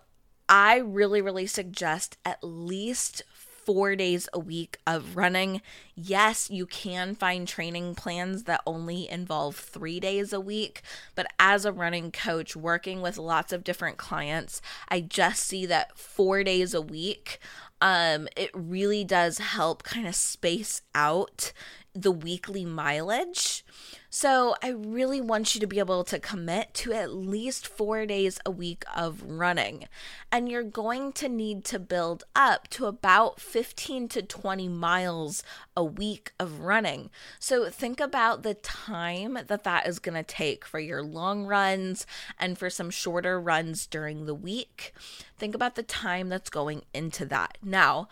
I 0.49 0.77
really, 0.77 1.21
really 1.21 1.47
suggest 1.47 2.17
at 2.25 2.43
least 2.43 3.21
four 3.69 3.95
days 3.95 4.27
a 4.33 4.39
week 4.39 4.79
of 4.88 5.15
running. 5.15 5.61
Yes, 5.93 6.49
you 6.49 6.65
can 6.65 7.13
find 7.13 7.47
training 7.47 7.93
plans 7.93 8.45
that 8.45 8.63
only 8.65 9.07
involve 9.07 9.55
three 9.55 9.99
days 9.99 10.33
a 10.33 10.41
week, 10.41 10.81
but 11.13 11.27
as 11.38 11.65
a 11.65 11.71
running 11.71 12.11
coach 12.11 12.55
working 12.55 12.99
with 12.99 13.19
lots 13.19 13.53
of 13.53 13.63
different 13.63 13.97
clients, 13.97 14.59
I 14.88 15.01
just 15.01 15.43
see 15.43 15.67
that 15.67 15.95
four 15.99 16.43
days 16.43 16.73
a 16.73 16.81
week 16.81 17.38
um, 17.79 18.27
it 18.35 18.49
really 18.55 19.03
does 19.03 19.38
help 19.38 19.83
kind 19.83 20.07
of 20.07 20.15
space 20.15 20.81
out 20.95 21.53
the 21.93 22.12
weekly 22.12 22.65
mileage. 22.65 23.65
So, 24.12 24.55
I 24.63 24.69
really 24.69 25.22
want 25.22 25.53
you 25.53 25.62
to 25.62 25.67
be 25.67 25.77
able 25.77 26.03
to 26.05 26.19
commit 26.19 26.74
to 26.75 26.93
at 26.93 27.13
least 27.13 27.67
four 27.67 28.08
days 28.08 28.39
a 28.43 28.50
week 28.50 28.84
of 28.96 29.22
running. 29.22 29.88
And 30.31 30.50
you're 30.50 30.63
going 30.63 31.12
to 31.13 31.29
need 31.29 31.63
to 31.65 31.77
build 31.77 32.24
up 32.36 32.67
to 32.69 32.88
about 32.88 33.39
15 33.39 34.08
to 34.10 34.24
20 34.24 34.67
miles 34.67 35.43
a 35.77 35.84
week 35.84 36.31
of 36.39 36.62
running. 36.62 37.12
So, 37.39 37.69
think 37.69 38.00
about 38.00 38.41
the 38.41 38.55
time 38.55 39.38
that 39.46 39.63
that 39.63 39.88
is 39.88 40.00
going 40.00 40.15
to 40.15 40.24
take 40.24 40.65
for 40.65 40.79
your 40.79 41.03
long 41.03 41.46
runs 41.46 42.08
and 42.39 42.58
for 42.58 42.72
some 42.72 42.89
shorter 42.89 43.39
runs 43.39 43.86
during 43.86 44.25
the 44.25 44.36
week. 44.36 44.93
Think 45.38 45.53
about 45.53 45.75
the 45.75 45.84
time 45.84 46.29
that's 46.29 46.50
going 46.50 46.81
into 46.93 47.25
that. 47.25 47.60
Now, 47.62 48.10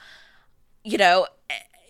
you 0.84 0.98
know, 0.98 1.28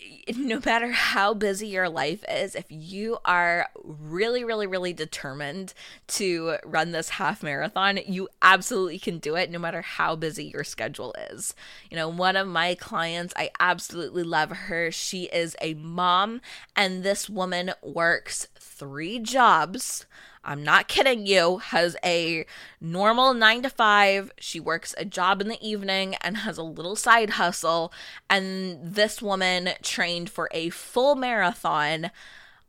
no 0.36 0.60
matter 0.64 0.90
how 0.90 1.34
busy 1.34 1.68
your 1.68 1.88
life 1.88 2.24
is, 2.28 2.54
if 2.54 2.66
you 2.68 3.18
are 3.24 3.68
really, 3.82 4.44
really, 4.44 4.66
really 4.66 4.92
determined 4.92 5.74
to 6.08 6.56
run 6.64 6.92
this 6.92 7.10
half 7.10 7.42
marathon, 7.42 7.98
you 8.06 8.28
absolutely 8.42 8.98
can 8.98 9.18
do 9.18 9.34
it 9.34 9.50
no 9.50 9.58
matter 9.58 9.82
how 9.82 10.16
busy 10.16 10.44
your 10.44 10.64
schedule 10.64 11.14
is. 11.30 11.54
You 11.90 11.96
know, 11.96 12.08
one 12.08 12.36
of 12.36 12.46
my 12.46 12.74
clients, 12.74 13.34
I 13.36 13.50
absolutely 13.60 14.22
love 14.22 14.50
her. 14.50 14.90
She 14.90 15.24
is 15.24 15.56
a 15.60 15.74
mom, 15.74 16.40
and 16.76 17.02
this 17.02 17.28
woman 17.28 17.72
works 17.82 18.48
three 18.58 19.18
jobs 19.18 20.06
I'm 20.44 20.62
not 20.62 20.88
kidding 20.88 21.26
you, 21.26 21.58
has 21.58 21.96
a 22.04 22.46
normal 22.80 23.34
nine 23.34 23.62
to 23.62 23.70
five. 23.70 24.32
She 24.38 24.60
works 24.60 24.94
a 24.96 25.04
job 25.04 25.40
in 25.40 25.48
the 25.48 25.66
evening 25.66 26.14
and 26.16 26.38
has 26.38 26.58
a 26.58 26.62
little 26.62 26.96
side 26.96 27.30
hustle. 27.30 27.92
And 28.30 28.78
this 28.82 29.20
woman 29.20 29.70
trained 29.82 30.30
for 30.30 30.48
a 30.52 30.70
full 30.70 31.14
marathon 31.14 32.10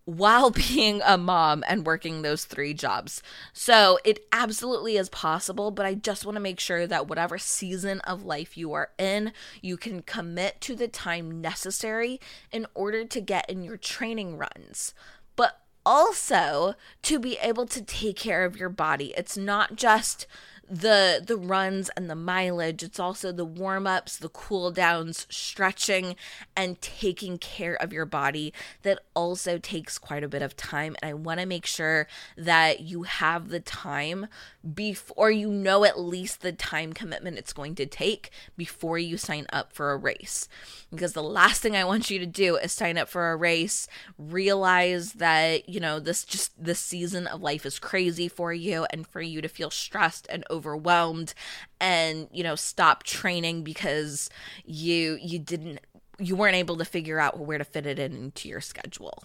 while 0.10 0.50
being 0.72 1.02
a 1.06 1.18
mom 1.18 1.64
and 1.68 1.86
working 1.86 2.22
those 2.22 2.46
three 2.46 2.74
jobs. 2.74 3.22
So 3.54 4.00
it 4.04 4.26
absolutely 4.32 4.98
is 4.98 5.10
possible, 5.10 5.72
but 5.72 5.86
I 5.86 5.94
just 5.94 6.26
want 6.26 6.36
to 6.36 6.42
make 6.42 6.60
sure 6.60 6.88
that 6.88 7.08
whatever 7.08 7.38
season 7.38 8.00
of 8.02 8.26
life 8.26 8.58
you 8.58 8.74
are 8.74 8.90
in, 8.98 9.32
you 9.62 9.78
can 9.78 10.02
commit 10.02 10.62
to 10.62 10.76
the 10.76 10.88
time 10.88 11.42
necessary 11.42 12.20
in 12.52 12.66
order 12.74 13.06
to 13.06 13.22
get 13.22 13.50
in 13.50 13.62
your 13.62 13.78
training 13.78 14.38
runs. 14.38 14.94
But 15.36 15.62
also 15.86 16.76
to 17.04 17.20
be 17.20 17.38
able 17.42 17.66
to 17.68 17.82
take 17.82 18.16
care 18.16 18.46
of 18.46 18.58
your 18.58 18.70
body. 18.70 19.14
It's 19.18 19.38
not 19.38 19.76
just 19.76 20.28
the 20.70 21.24
the 21.26 21.36
runs 21.38 21.90
and 21.98 22.10
the 22.10 22.16
mileage. 22.16 22.84
It's 22.84 23.00
also 23.00 23.32
the 23.32 23.46
warm-ups 23.46 24.18
the 24.18 24.30
cool 24.30 24.72
downs 24.72 25.26
stretching 25.30 26.16
and 26.56 26.80
taking 26.82 27.38
care 27.40 27.76
of 27.76 27.92
your 27.92 28.06
body 28.06 28.54
that 28.84 29.00
also 29.16 29.58
takes 29.58 29.98
quite 29.98 30.24
a 30.24 30.28
bit 30.28 30.42
of 30.42 30.56
time. 30.56 30.96
And 31.02 31.10
i 31.10 31.14
want 31.14 31.40
to 31.40 31.46
make 31.46 31.66
sure 31.66 32.08
that 32.38 32.82
you 32.82 33.04
have 33.04 33.50
the 33.50 33.60
time 33.60 34.28
before 34.76 35.32
you 35.32 35.50
know 35.50 35.84
at 35.84 36.00
least 36.00 36.42
the 36.42 36.52
time 36.52 36.94
commitment 36.94 37.38
it's 37.38 37.54
going 37.54 37.76
to 37.76 37.86
take 37.86 38.30
before 38.56 39.00
you 39.00 39.18
sign 39.18 39.48
up 39.52 39.74
for 39.74 39.92
a 39.92 39.98
race. 39.98 40.48
Because 40.92 41.14
the 41.14 41.24
last 41.24 41.62
thing 41.62 41.76
i 41.76 41.84
want 41.84 42.12
you 42.12 42.20
to 42.20 42.26
do 42.26 42.58
is 42.58 42.72
sign 42.72 42.98
up 42.98 43.10
for 43.10 43.32
a 43.32 43.36
race 43.36 43.88
realize 44.18 45.14
that 45.14 45.68
you 45.68 45.80
know 45.80 46.00
this 46.00 46.24
just 46.24 46.52
this 46.64 46.80
season 46.80 47.26
of 47.28 47.42
life 47.42 47.66
is 47.66 47.80
crazy 47.80 48.28
for 48.28 48.54
you 48.54 48.86
and 48.92 49.08
for 49.08 49.22
you 49.22 49.42
to 49.42 49.48
feel 49.48 49.72
stressed 49.72 50.28
and 50.30 50.44
over 50.50 50.59
overwhelmed 50.60 51.34
and 51.80 52.28
you 52.32 52.44
know 52.44 52.56
stop 52.56 53.04
training 53.04 53.64
because 53.64 54.30
you 54.66 55.18
you 55.22 55.40
didn't 55.40 55.80
you 56.20 56.36
weren't 56.36 56.56
able 56.56 56.78
to 56.78 56.86
figure 56.86 57.20
out 57.20 57.40
where 57.40 57.58
to 57.58 57.64
fit 57.64 57.86
it 57.86 57.98
into 57.98 58.50
your 58.50 58.62
schedule. 58.62 59.24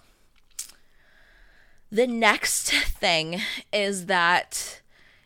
The 1.90 2.06
next 2.06 2.70
thing 2.70 3.40
is 3.72 4.06
that 4.06 4.80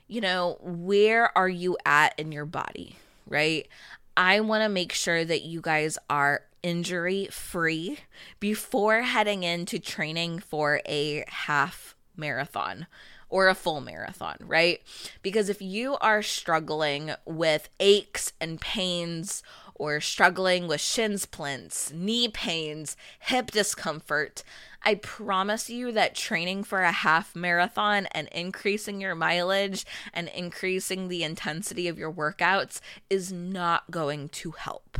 you 0.07 0.21
know 0.21 0.59
where 0.61 1.37
are 1.37 1.49
you 1.49 1.77
at 1.85 2.19
in 2.19 2.33
your 2.33 2.47
body 2.47 2.97
right? 3.29 3.69
I 4.17 4.41
want 4.41 4.63
to 4.63 4.69
make 4.69 4.93
sure 4.93 5.25
that 5.25 5.43
you 5.43 5.61
guys 5.61 5.99
are 6.11 6.43
injury 6.63 7.29
free 7.31 7.99
before 8.41 9.03
heading 9.03 9.45
into 9.45 9.79
training 9.79 10.41
for 10.41 10.81
a 10.87 11.25
half 11.29 11.95
marathon 12.17 12.87
or 13.29 13.49
a 13.49 13.55
full 13.55 13.81
marathon, 13.81 14.37
right? 14.41 14.81
Because 15.23 15.49
if 15.49 15.61
you 15.61 15.97
are 16.01 16.23
struggling 16.23 17.13
with 17.25 17.69
aches 17.79 18.33
and 18.41 18.61
pains 18.61 19.43
or 19.75 20.01
struggling 20.01 20.67
with 20.67 20.81
shin 20.81 21.19
splints, 21.19 21.93
knee 21.93 22.29
pains, 22.29 22.97
hip 23.21 23.51
discomfort, 23.51 24.43
I 24.83 24.97
promise 24.97 25.69
you 25.69 25.93
that 25.93 26.15
training 26.15 26.65
for 26.65 26.83
a 26.83 26.93
half 26.93 27.35
marathon 27.35 28.07
and 28.07 28.29
increasing 28.29 29.01
your 29.01 29.15
mileage 29.15 29.85
and 30.13 30.29
increasing 30.29 31.09
the 31.09 31.23
intensity 31.23 31.89
of 31.89 31.99
your 31.99 32.13
workouts 32.13 32.81
is 33.11 33.33
not 33.33 33.91
going 33.91 34.29
to 34.31 34.53
help. 34.53 34.99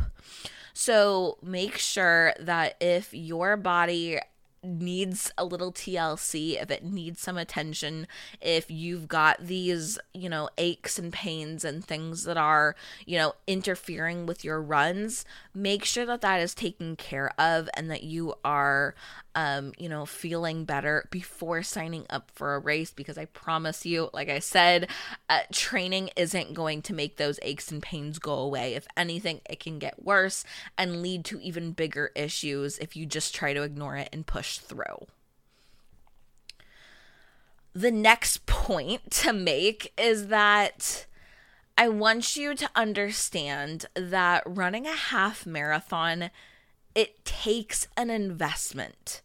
So 0.73 1.37
make 1.41 1.77
sure 1.77 2.33
that 2.39 2.75
if 2.79 3.13
your 3.13 3.57
body 3.57 4.19
needs 4.63 5.31
a 5.37 5.45
little 5.45 5.71
TLC, 5.71 6.61
if 6.61 6.71
it 6.71 6.83
needs 6.83 7.21
some 7.21 7.37
attention, 7.37 8.07
if 8.41 8.69
you've 8.69 9.07
got 9.07 9.45
these, 9.45 9.99
you 10.13 10.29
know, 10.29 10.49
aches 10.57 10.99
and 10.99 11.11
pains 11.13 11.63
and 11.63 11.83
things 11.83 12.23
that 12.23 12.37
are, 12.37 12.75
you 13.05 13.17
know, 13.17 13.33
interfering 13.47 14.25
with 14.25 14.43
your 14.43 14.61
runs, 14.61 15.25
make 15.53 15.85
sure 15.85 16.05
that 16.05 16.21
that 16.21 16.39
is 16.39 16.53
taken 16.53 16.95
care 16.95 17.31
of 17.39 17.69
and 17.75 17.89
that 17.89 18.03
you 18.03 18.33
are 18.43 18.95
um, 19.35 19.73
you 19.77 19.87
know, 19.87 20.05
feeling 20.05 20.65
better 20.65 21.07
before 21.11 21.61
signing 21.63 22.05
up 22.09 22.31
for 22.33 22.55
a 22.55 22.59
race 22.59 22.91
because 22.91 23.17
I 23.17 23.25
promise 23.25 23.85
you, 23.85 24.09
like 24.11 24.27
I 24.27 24.39
said, 24.39 24.89
uh, 25.29 25.41
training 25.53 26.09
isn't 26.15 26.53
going 26.53 26.81
to 26.83 26.93
make 26.93 27.17
those 27.17 27.39
aches 27.43 27.71
and 27.71 27.81
pains 27.81 28.19
go 28.19 28.33
away. 28.33 28.73
If 28.73 28.87
anything, 28.97 29.41
it 29.49 29.59
can 29.59 29.79
get 29.79 30.03
worse 30.03 30.43
and 30.77 31.01
lead 31.01 31.25
to 31.25 31.39
even 31.41 31.71
bigger 31.71 32.11
issues 32.15 32.79
if 32.79 32.95
you 32.95 33.05
just 33.05 33.35
try 33.35 33.53
to 33.53 33.61
ignore 33.61 33.95
it 33.95 34.09
and 34.11 34.25
push 34.25 34.48
through. 34.57 35.07
The 37.73 37.91
next 37.91 38.45
point 38.45 39.11
to 39.23 39.33
make 39.33 39.93
is 39.97 40.27
that 40.27 41.05
I 41.77 41.87
want 41.87 42.35
you 42.35 42.55
to 42.55 42.69
understand 42.75 43.85
that 43.95 44.43
running 44.45 44.85
a 44.85 44.95
half 44.95 45.45
marathon 45.45 46.31
it 46.95 47.23
takes 47.23 47.87
an 47.95 48.09
investment 48.09 49.21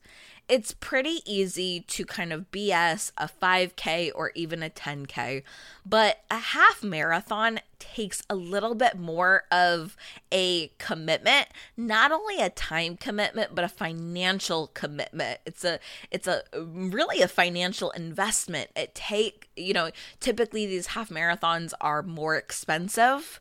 it's 0.49 0.73
pretty 0.73 1.21
easy 1.25 1.81
to 1.81 2.05
kind 2.05 2.33
of 2.33 2.51
BS 2.51 3.13
a 3.17 3.29
5K 3.29 4.11
or 4.15 4.31
even 4.35 4.63
a 4.63 4.69
10K, 4.69 5.43
but 5.87 6.23
a 6.31 6.39
half 6.39 6.83
marathon 6.83 7.61
takes 7.79 8.23
a 8.29 8.35
little 8.35 8.75
bit 8.75 8.99
more 8.99 9.45
of 9.51 9.97
a 10.31 10.69
commitment, 10.79 11.49
not 11.77 12.13
only 12.13 12.41
a 12.41 12.51
time 12.51 12.97
commitment, 12.97 13.55
but 13.55 13.65
a 13.65 13.69
financial 13.69 14.69
commitment. 14.75 15.41
It's 15.47 15.65
a 15.65 15.79
it's 16.11 16.27
a 16.27 16.43
really 16.53 17.23
a 17.23 17.29
financial 17.29 17.91
investment. 17.93 18.71
It 18.77 18.95
take, 18.95 19.49
you 19.57 19.73
know, 19.73 19.91
typically 20.21 20.67
these 20.67 20.89
half 20.89 21.09
marathons 21.09 21.73
are 21.81 22.03
more 22.03 22.37
expensive 22.37 23.41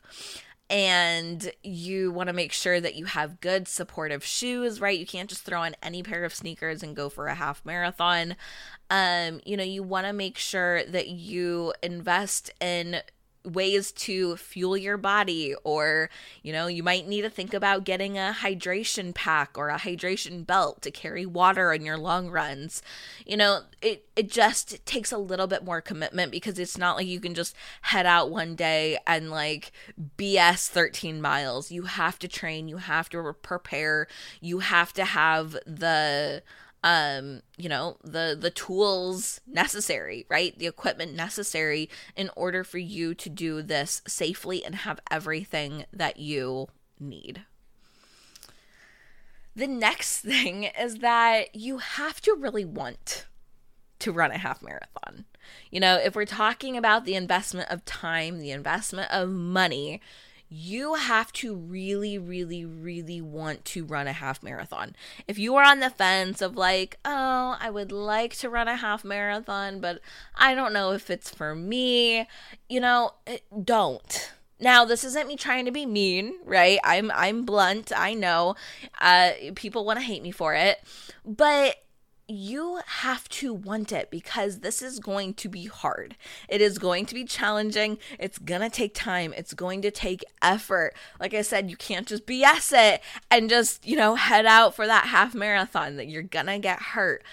and 0.73 1.51
you 1.61 2.09
want 2.09 2.29
to 2.29 2.33
make 2.33 2.51
sure 2.51 2.81
that 2.81 2.95
you 2.95 3.05
have 3.05 3.39
good 3.39 3.67
supportive 3.67 4.25
shoes, 4.25 4.81
right? 4.81 4.97
You 4.97 5.05
can't 5.05 5.29
just 5.29 5.43
throw 5.43 5.61
on 5.61 5.75
any 5.83 6.01
pair 6.01 6.25
of 6.25 6.33
sneakers 6.33 6.81
and 6.81 6.95
go 6.95 7.09
for 7.09 7.27
a 7.27 7.35
half 7.35 7.63
marathon. 7.63 8.35
Um, 8.89 9.39
you 9.45 9.55
know, 9.55 9.63
you 9.63 9.83
want 9.83 10.07
to 10.07 10.13
make 10.13 10.35
sure 10.35 10.83
that 10.85 11.09
you 11.09 11.73
invest 11.83 12.49
in 12.59 13.01
ways 13.43 13.91
to 13.91 14.37
fuel 14.37 14.77
your 14.77 14.97
body 14.97 15.53
or 15.63 16.09
you 16.43 16.53
know 16.53 16.67
you 16.67 16.81
might 16.81 17.07
need 17.07 17.23
to 17.23 17.29
think 17.29 17.53
about 17.53 17.83
getting 17.83 18.17
a 18.17 18.35
hydration 18.39 19.13
pack 19.13 19.57
or 19.57 19.69
a 19.69 19.77
hydration 19.77 20.45
belt 20.45 20.81
to 20.81 20.91
carry 20.91 21.25
water 21.25 21.71
on 21.73 21.83
your 21.85 21.97
long 21.97 22.29
runs. 22.29 22.81
You 23.25 23.37
know 23.37 23.61
it 23.81 24.05
it 24.15 24.29
just 24.29 24.85
takes 24.85 25.11
a 25.11 25.17
little 25.17 25.47
bit 25.47 25.63
more 25.63 25.81
commitment 25.81 26.31
because 26.31 26.57
it's 26.57 26.77
not 26.77 26.95
like 26.95 27.07
you 27.07 27.19
can 27.19 27.33
just 27.33 27.55
head 27.81 28.05
out 28.05 28.31
one 28.31 28.55
day 28.55 28.97
and 29.05 29.29
like 29.29 29.71
bs 30.17 30.69
13 30.69 31.21
miles. 31.21 31.71
You 31.71 31.83
have 31.83 32.19
to 32.19 32.27
train. 32.27 32.67
You 32.67 32.77
have 32.77 33.09
to 33.09 33.33
prepare. 33.41 34.07
You 34.39 34.59
have 34.59 34.93
to 34.93 35.05
have 35.05 35.53
the 35.65 36.43
um 36.83 37.41
you 37.57 37.69
know 37.69 37.97
the 38.03 38.37
the 38.39 38.51
tools 38.51 39.39
necessary 39.47 40.25
right? 40.29 40.57
The 40.57 40.67
equipment 40.67 41.13
necessary 41.13 41.89
in 42.15 42.29
order 42.35 42.63
for 42.63 42.77
you 42.77 43.13
to 43.15 43.29
do 43.29 43.61
this 43.61 44.01
safely 44.07 44.63
and 44.63 44.75
have 44.75 44.99
everything 45.09 45.85
that 45.93 46.17
you 46.17 46.67
need. 46.99 47.45
The 49.55 49.67
next 49.67 50.19
thing 50.21 50.65
is 50.79 50.99
that 50.99 51.55
you 51.55 51.77
have 51.77 52.21
to 52.21 52.35
really 52.37 52.65
want 52.65 53.27
to 53.99 54.11
run 54.11 54.31
a 54.31 54.37
half 54.37 54.61
marathon. 54.61 55.25
You 55.71 55.79
know 55.79 55.95
if 55.95 56.15
we're 56.15 56.25
talking 56.25 56.77
about 56.77 57.05
the 57.05 57.15
investment 57.15 57.69
of 57.69 57.85
time 57.85 58.39
the 58.39 58.51
investment 58.51 59.11
of 59.11 59.29
money 59.29 60.01
you 60.55 60.93
have 60.93 61.33
to 61.33 61.55
really, 61.55 62.19
really, 62.19 62.63
really 62.63 63.19
want 63.21 63.65
to 63.65 63.83
run 63.83 64.07
a 64.07 64.13
half 64.13 64.43
marathon. 64.43 64.95
If 65.27 65.39
you 65.39 65.55
are 65.55 65.63
on 65.63 65.79
the 65.79 65.89
fence 65.89 66.41
of 66.43 66.55
like, 66.55 66.99
oh, 67.03 67.57
I 67.59 67.71
would 67.71 67.91
like 67.91 68.35
to 68.37 68.49
run 68.49 68.67
a 68.67 68.75
half 68.75 69.03
marathon, 69.03 69.79
but 69.79 69.99
I 70.35 70.53
don't 70.53 70.71
know 70.71 70.91
if 70.91 71.09
it's 71.09 71.31
for 71.31 71.55
me, 71.55 72.27
you 72.69 72.79
know, 72.79 73.13
eh, 73.25 73.39
don't. 73.63 74.31
Now, 74.59 74.85
this 74.85 75.03
isn't 75.03 75.27
me 75.27 75.35
trying 75.35 75.65
to 75.65 75.71
be 75.71 75.87
mean, 75.87 76.35
right? 76.45 76.79
I'm 76.83 77.11
I'm 77.11 77.45
blunt. 77.45 77.91
I 77.95 78.13
know. 78.13 78.55
Uh 79.01 79.31
people 79.55 79.85
want 79.85 79.99
to 79.99 80.05
hate 80.05 80.21
me 80.21 80.31
for 80.31 80.53
it. 80.53 80.77
But 81.25 81.82
you 82.27 82.79
have 82.85 83.27
to 83.27 83.53
want 83.53 83.91
it 83.91 84.09
because 84.09 84.59
this 84.59 84.81
is 84.81 84.99
going 84.99 85.33
to 85.35 85.49
be 85.49 85.65
hard. 85.65 86.15
It 86.47 86.61
is 86.61 86.77
going 86.77 87.05
to 87.07 87.13
be 87.13 87.25
challenging. 87.25 87.97
It's 88.17 88.37
going 88.37 88.61
to 88.61 88.69
take 88.69 88.93
time. 88.93 89.33
It's 89.35 89.53
going 89.53 89.81
to 89.81 89.91
take 89.91 90.23
effort. 90.41 90.93
Like 91.19 91.33
I 91.33 91.41
said, 91.41 91.69
you 91.69 91.75
can't 91.75 92.07
just 92.07 92.25
BS 92.25 92.71
it 92.73 93.01
and 93.29 93.49
just, 93.49 93.85
you 93.85 93.97
know, 93.97 94.15
head 94.15 94.45
out 94.45 94.73
for 94.73 94.87
that 94.87 95.07
half 95.07 95.35
marathon 95.35 95.97
that 95.97 96.07
you're 96.07 96.23
going 96.23 96.45
to 96.45 96.59
get 96.59 96.81
hurt. 96.81 97.23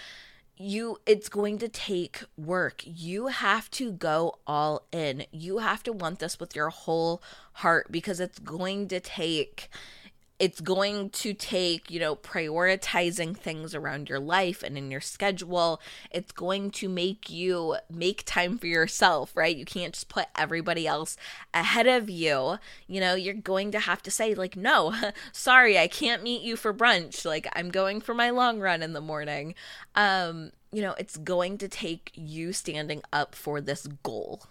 You 0.56 0.98
it's 1.06 1.30
going 1.30 1.58
to 1.58 1.68
take 1.68 2.22
work. 2.36 2.82
You 2.84 3.28
have 3.28 3.70
to 3.72 3.92
go 3.92 4.40
all 4.46 4.86
in. 4.92 5.24
You 5.30 5.58
have 5.58 5.82
to 5.84 5.92
want 5.92 6.18
this 6.18 6.38
with 6.38 6.54
your 6.54 6.68
whole 6.68 7.22
heart 7.54 7.90
because 7.90 8.20
it's 8.20 8.38
going 8.40 8.88
to 8.88 9.00
take 9.00 9.70
it's 10.40 10.62
going 10.62 11.10
to 11.10 11.34
take, 11.34 11.90
you 11.90 12.00
know, 12.00 12.16
prioritizing 12.16 13.36
things 13.36 13.74
around 13.74 14.08
your 14.08 14.18
life 14.18 14.62
and 14.62 14.78
in 14.78 14.90
your 14.90 15.02
schedule. 15.02 15.82
It's 16.10 16.32
going 16.32 16.70
to 16.72 16.88
make 16.88 17.28
you 17.28 17.76
make 17.90 18.24
time 18.24 18.56
for 18.56 18.66
yourself, 18.66 19.36
right? 19.36 19.54
You 19.54 19.66
can't 19.66 19.92
just 19.92 20.08
put 20.08 20.28
everybody 20.34 20.86
else 20.86 21.18
ahead 21.52 21.86
of 21.86 22.08
you. 22.08 22.58
You 22.86 23.00
know, 23.00 23.14
you're 23.14 23.34
going 23.34 23.70
to 23.72 23.80
have 23.80 24.02
to 24.02 24.10
say, 24.10 24.34
like, 24.34 24.56
no, 24.56 24.94
sorry, 25.32 25.78
I 25.78 25.88
can't 25.88 26.22
meet 26.22 26.40
you 26.40 26.56
for 26.56 26.72
brunch. 26.72 27.26
Like, 27.26 27.46
I'm 27.54 27.70
going 27.70 28.00
for 28.00 28.14
my 28.14 28.30
long 28.30 28.60
run 28.60 28.82
in 28.82 28.94
the 28.94 29.02
morning. 29.02 29.54
Um, 29.94 30.52
you 30.72 30.80
know, 30.80 30.94
it's 30.98 31.18
going 31.18 31.58
to 31.58 31.68
take 31.68 32.12
you 32.14 32.54
standing 32.54 33.02
up 33.12 33.34
for 33.34 33.60
this 33.60 33.86
goal. 34.02 34.44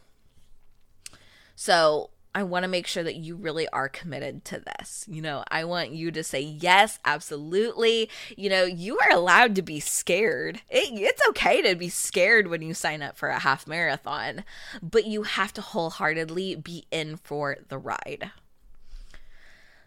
So, 1.55 2.11
I 2.33 2.43
want 2.43 2.63
to 2.63 2.69
make 2.69 2.85
sure 2.85 3.03
that 3.03 3.15
you 3.15 3.35
really 3.35 3.67
are 3.69 3.89
committed 3.89 4.45
to 4.45 4.59
this. 4.59 5.05
You 5.07 5.21
know, 5.21 5.43
I 5.49 5.63
want 5.63 5.91
you 5.91 6.11
to 6.11 6.23
say, 6.23 6.41
yes, 6.41 6.99
absolutely. 7.03 8.09
You 8.37 8.49
know, 8.49 8.63
you 8.65 8.99
are 8.99 9.11
allowed 9.11 9.55
to 9.55 9.63
be 9.63 9.79
scared. 9.79 10.61
It, 10.69 10.93
it's 10.93 11.27
okay 11.29 11.63
to 11.63 11.75
be 11.75 11.89
scared 11.89 12.47
when 12.47 12.61
you 12.61 12.75
sign 12.75 13.01
up 13.01 13.17
for 13.17 13.29
a 13.29 13.39
half 13.39 13.65
marathon, 13.65 14.43
but 14.81 15.07
you 15.07 15.23
have 15.23 15.53
to 15.53 15.61
wholeheartedly 15.61 16.55
be 16.55 16.85
in 16.91 17.17
for 17.17 17.57
the 17.67 17.79
ride. 17.79 18.31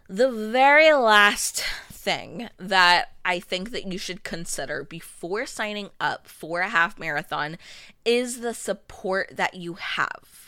The 0.09 0.29
very 0.29 0.91
last 0.91 1.63
thing 1.89 2.49
that 2.57 3.13
I 3.23 3.39
think 3.39 3.71
that 3.71 3.89
you 3.89 3.97
should 3.97 4.25
consider 4.25 4.83
before 4.83 5.45
signing 5.45 5.91
up 6.01 6.27
for 6.27 6.59
a 6.59 6.69
half 6.69 6.99
marathon 6.99 7.57
is 8.03 8.41
the 8.41 8.53
support 8.53 9.31
that 9.37 9.53
you 9.53 9.75
have 9.75 10.42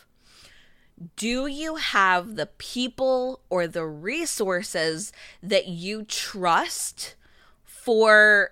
do 1.15 1.47
you 1.47 1.75
have 1.75 2.35
the 2.35 2.45
people 2.45 3.41
or 3.49 3.67
the 3.67 3.85
resources 3.85 5.11
that 5.43 5.67
you 5.67 6.03
trust 6.03 7.15
for 7.63 8.51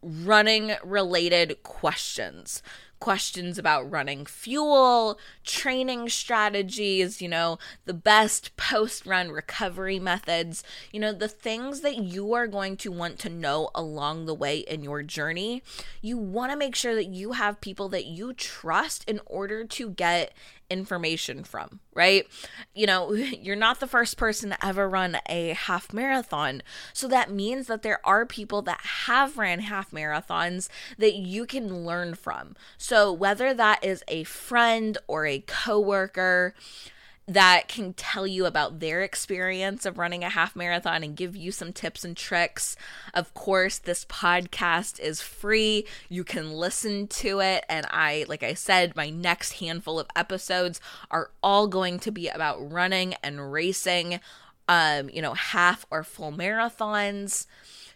running 0.00 0.72
related 0.82 1.62
questions? 1.62 2.62
Questions 2.98 3.58
about 3.58 3.90
running 3.90 4.26
fuel, 4.26 5.18
training 5.44 6.08
strategies, 6.08 7.20
you 7.20 7.28
know, 7.28 7.58
the 7.84 7.92
best 7.92 8.56
post 8.56 9.06
run 9.06 9.30
recovery 9.32 9.98
methods, 9.98 10.62
you 10.92 11.00
know, 11.00 11.12
the 11.12 11.26
things 11.26 11.80
that 11.80 11.98
you 11.98 12.32
are 12.32 12.46
going 12.46 12.76
to 12.76 12.92
want 12.92 13.18
to 13.18 13.28
know 13.28 13.70
along 13.74 14.26
the 14.26 14.34
way 14.34 14.58
in 14.58 14.84
your 14.84 15.02
journey. 15.02 15.64
You 16.00 16.16
want 16.16 16.52
to 16.52 16.56
make 16.56 16.76
sure 16.76 16.94
that 16.94 17.08
you 17.08 17.32
have 17.32 17.60
people 17.60 17.88
that 17.88 18.06
you 18.06 18.32
trust 18.34 19.08
in 19.08 19.20
order 19.26 19.64
to 19.64 19.90
get 19.90 20.32
information 20.72 21.44
from, 21.44 21.80
right? 21.94 22.26
You 22.74 22.86
know, 22.86 23.12
you're 23.12 23.56
not 23.56 23.80
the 23.80 23.86
first 23.86 24.16
person 24.16 24.50
to 24.50 24.66
ever 24.66 24.88
run 24.88 25.18
a 25.28 25.50
half 25.50 25.92
marathon. 25.92 26.62
So 26.92 27.06
that 27.08 27.30
means 27.30 27.66
that 27.66 27.82
there 27.82 28.00
are 28.04 28.24
people 28.26 28.62
that 28.62 28.80
have 29.06 29.38
ran 29.38 29.60
half 29.60 29.90
marathons 29.90 30.68
that 30.98 31.14
you 31.14 31.46
can 31.46 31.84
learn 31.84 32.14
from. 32.14 32.56
So 32.78 33.12
whether 33.12 33.54
that 33.54 33.84
is 33.84 34.02
a 34.08 34.24
friend 34.24 34.98
or 35.06 35.26
a 35.26 35.40
coworker, 35.40 36.54
that 37.26 37.68
can 37.68 37.92
tell 37.94 38.26
you 38.26 38.46
about 38.46 38.80
their 38.80 39.02
experience 39.02 39.86
of 39.86 39.98
running 39.98 40.24
a 40.24 40.28
half 40.28 40.56
marathon 40.56 41.04
and 41.04 41.16
give 41.16 41.36
you 41.36 41.52
some 41.52 41.72
tips 41.72 42.04
and 42.04 42.16
tricks. 42.16 42.76
Of 43.14 43.32
course, 43.32 43.78
this 43.78 44.04
podcast 44.06 44.98
is 44.98 45.20
free. 45.20 45.86
You 46.08 46.24
can 46.24 46.52
listen 46.52 47.06
to 47.08 47.40
it. 47.40 47.64
And 47.68 47.86
I, 47.90 48.24
like 48.28 48.42
I 48.42 48.54
said, 48.54 48.96
my 48.96 49.08
next 49.08 49.54
handful 49.54 50.00
of 50.00 50.08
episodes 50.16 50.80
are 51.10 51.30
all 51.42 51.68
going 51.68 52.00
to 52.00 52.10
be 52.10 52.28
about 52.28 52.72
running 52.72 53.14
and 53.22 53.52
racing, 53.52 54.18
um, 54.68 55.08
you 55.08 55.22
know, 55.22 55.34
half 55.34 55.86
or 55.90 56.02
full 56.02 56.32
marathons 56.32 57.46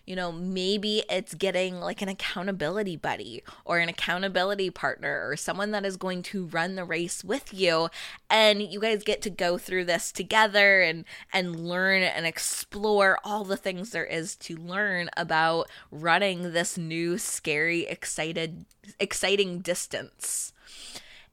you 0.06 0.14
know, 0.14 0.30
maybe 0.30 1.02
it's 1.10 1.34
getting 1.34 1.80
like 1.80 2.00
an 2.00 2.08
accountability 2.08 2.96
buddy 2.96 3.42
or 3.64 3.78
an 3.78 3.88
accountability 3.88 4.70
partner 4.70 5.28
or 5.28 5.36
someone 5.36 5.72
that 5.72 5.84
is 5.84 5.96
going 5.96 6.22
to 6.22 6.46
run 6.46 6.76
the 6.76 6.84
race 6.84 7.24
with 7.24 7.52
you. 7.52 7.88
And 8.30 8.62
you 8.62 8.80
guys 8.80 9.02
get 9.02 9.20
to 9.22 9.30
go 9.30 9.58
through 9.58 9.86
this 9.86 10.12
together 10.12 10.80
and 10.80 11.04
and 11.32 11.58
learn 11.68 12.02
and 12.02 12.24
explore 12.24 13.18
all 13.24 13.44
the 13.44 13.56
things 13.56 13.90
there 13.90 14.04
is 14.04 14.36
to 14.36 14.56
learn 14.56 15.10
about 15.16 15.68
running 15.90 16.52
this 16.52 16.78
new 16.78 17.18
scary 17.18 17.86
excited 17.86 18.64
exciting 19.00 19.58
distance 19.58 20.52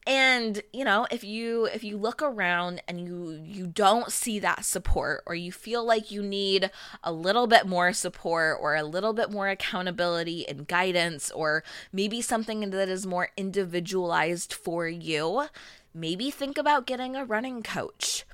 and 0.06 0.62
you 0.74 0.84
know 0.84 1.08
if 1.12 1.24
you 1.24 1.66
if 1.66 1.84
you 1.84 1.98
look 1.98 2.22
around 2.22 2.82
and 2.88 3.00
you 3.00 3.42
you 3.44 3.68
don't 3.68 4.12
see 4.12 4.40
that 4.40 4.66
support 4.66 5.24
or 5.26 5.36
you 5.36 5.52
feel 5.52 5.84
like 5.84 6.12
you 6.12 6.22
need 6.22 6.70
a 7.04 7.12
little 7.12 7.48
bit 7.48 7.66
more 7.66 7.94
support 7.94 8.58
or 8.62 8.76
a 8.76 8.84
little 8.84 9.14
bit 9.14 9.32
more 9.32 9.48
accountability 9.48 10.48
and 10.48 10.68
guidance 10.68 11.32
or 11.32 11.64
maybe 11.92 12.22
something 12.22 12.70
that 12.70 12.90
is 12.90 13.06
more 13.06 13.30
individualized 13.38 14.54
for 14.54 14.88
you 14.88 15.48
maybe 15.94 16.32
think 16.32 16.58
about 16.58 16.88
getting 16.88 17.16
a 17.16 17.26
running 17.26 17.62
coach 17.62 18.26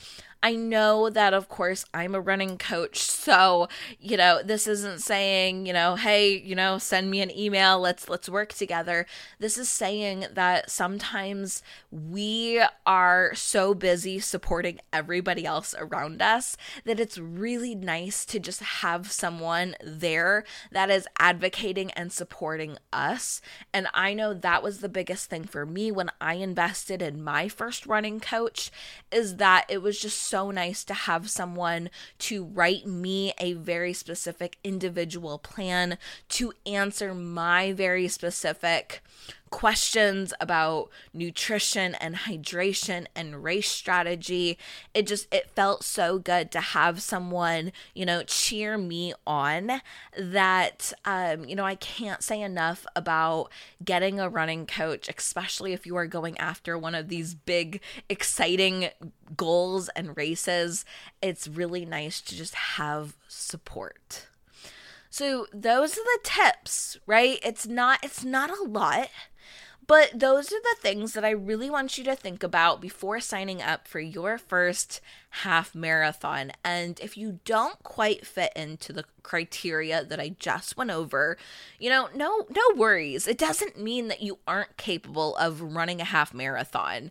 I 0.41 0.55
know 0.55 1.09
that, 1.09 1.33
of 1.33 1.49
course, 1.49 1.83
I'm 1.93 2.15
a 2.15 2.21
running 2.21 2.57
coach. 2.57 2.99
So, 3.29 3.67
you 3.99 4.15
know, 4.15 4.41
this 4.41 4.65
isn't 4.65 5.01
saying, 5.01 5.65
you 5.65 5.73
know, 5.73 5.95
hey, 5.95 6.37
you 6.39 6.55
know, 6.55 6.77
send 6.77 7.11
me 7.11 7.21
an 7.21 7.29
email. 7.37 7.79
Let's, 7.79 8.07
let's 8.07 8.29
work 8.29 8.53
together. 8.53 9.05
This 9.37 9.57
is 9.57 9.67
saying 9.67 10.27
that 10.33 10.71
sometimes 10.71 11.61
we 11.91 12.63
are 12.85 13.35
so 13.35 13.73
busy 13.73 14.19
supporting 14.19 14.79
everybody 14.93 15.45
else 15.45 15.75
around 15.77 16.21
us 16.21 16.55
that 16.85 16.99
it's 16.99 17.17
really 17.17 17.75
nice 17.75 18.25
to 18.25 18.39
just 18.39 18.61
have 18.61 19.11
someone 19.11 19.75
there 19.83 20.45
that 20.71 20.89
is 20.89 21.07
advocating 21.19 21.91
and 21.91 22.11
supporting 22.13 22.77
us. 22.93 23.41
And 23.73 23.87
I 23.93 24.13
know 24.13 24.33
that 24.33 24.63
was 24.63 24.79
the 24.79 24.89
biggest 24.89 25.29
thing 25.29 25.43
for 25.43 25.65
me 25.65 25.91
when 25.91 26.09
I 26.21 26.35
invested 26.35 27.01
in 27.01 27.21
my 27.21 27.49
first 27.49 27.85
running 27.85 28.21
coach 28.21 28.71
is 29.11 29.35
that 29.35 29.65
it 29.67 29.81
was 29.81 29.99
just 29.99 30.28
so 30.29 30.51
nice 30.51 30.83
to 30.83 30.93
have 30.93 31.29
someone 31.29 31.89
to 32.19 32.45
write 32.45 32.85
me 32.85 33.33
a 33.39 33.53
very 33.53 33.93
specific 33.93 34.57
individual 34.63 35.39
plan 35.39 35.97
to 36.29 36.53
answer 36.67 37.15
my 37.15 37.73
very 37.73 38.07
specific 38.07 39.01
questions 39.49 40.33
about 40.39 40.89
nutrition 41.13 41.95
and 41.95 42.15
hydration 42.15 43.07
and 43.15 43.43
race 43.43 43.69
strategy. 43.69 44.57
It 44.93 45.07
just 45.07 45.33
it 45.33 45.49
felt 45.51 45.83
so 45.83 46.19
good 46.19 46.51
to 46.51 46.59
have 46.59 47.01
someone 47.01 47.71
you 47.93 48.05
know 48.05 48.23
cheer 48.23 48.77
me 48.77 49.13
on 49.25 49.81
that 50.17 50.93
um 51.05 51.45
you 51.45 51.55
know 51.55 51.65
I 51.65 51.75
can't 51.75 52.23
say 52.23 52.41
enough 52.41 52.85
about 52.95 53.49
getting 53.83 54.19
a 54.19 54.29
running 54.29 54.65
coach 54.65 55.09
especially 55.09 55.73
if 55.73 55.85
you 55.85 55.95
are 55.95 56.07
going 56.07 56.37
after 56.37 56.77
one 56.77 56.95
of 56.95 57.09
these 57.09 57.33
big 57.33 57.81
exciting 58.07 58.89
goals 59.35 59.89
and 59.89 60.15
races. 60.15 60.85
It's 61.21 61.47
really 61.47 61.85
nice 61.85 62.21
to 62.21 62.35
just 62.35 62.55
have 62.55 63.15
support 63.27 64.28
so 65.09 65.47
those 65.53 65.93
are 65.93 66.03
the 66.03 66.19
tips, 66.23 66.97
right? 67.05 67.39
It's 67.43 67.67
not 67.67 67.99
it's 68.03 68.23
not 68.23 68.49
a 68.49 68.63
lot. 68.63 69.09
But 69.89 70.19
those 70.19 70.51
are 70.51 70.61
the 70.61 70.75
things 70.81 71.13
that 71.13 71.25
I 71.25 71.31
really 71.31 71.67
want 71.67 71.97
you 71.97 72.03
to 72.03 72.15
think 72.15 72.43
about 72.43 72.79
before 72.79 73.19
signing 73.19 73.59
up 73.59 73.87
for 73.87 73.99
your 73.99 74.37
first 74.37 75.01
half 75.31 75.73
marathon. 75.73 76.51
And 76.63 76.99
if 76.99 77.17
you 77.17 77.39
don't 77.43 77.81
quite 77.81 78.23
fit 78.23 78.53
into 78.55 78.93
the 78.93 79.05
criteria 79.23 80.03
that 80.03 80.19
I 80.19 80.35
just 80.37 80.77
went 80.77 80.91
over, 80.91 81.37
you 81.79 81.89
know, 81.89 82.07
no 82.13 82.45
no 82.51 82.61
worries. 82.75 83.27
It 83.27 83.39
doesn't 83.39 83.81
mean 83.81 84.09
that 84.09 84.21
you 84.21 84.37
aren't 84.47 84.77
capable 84.77 85.35
of 85.37 85.59
running 85.59 86.01
a 86.01 86.05
half 86.05 86.35
marathon 86.35 87.09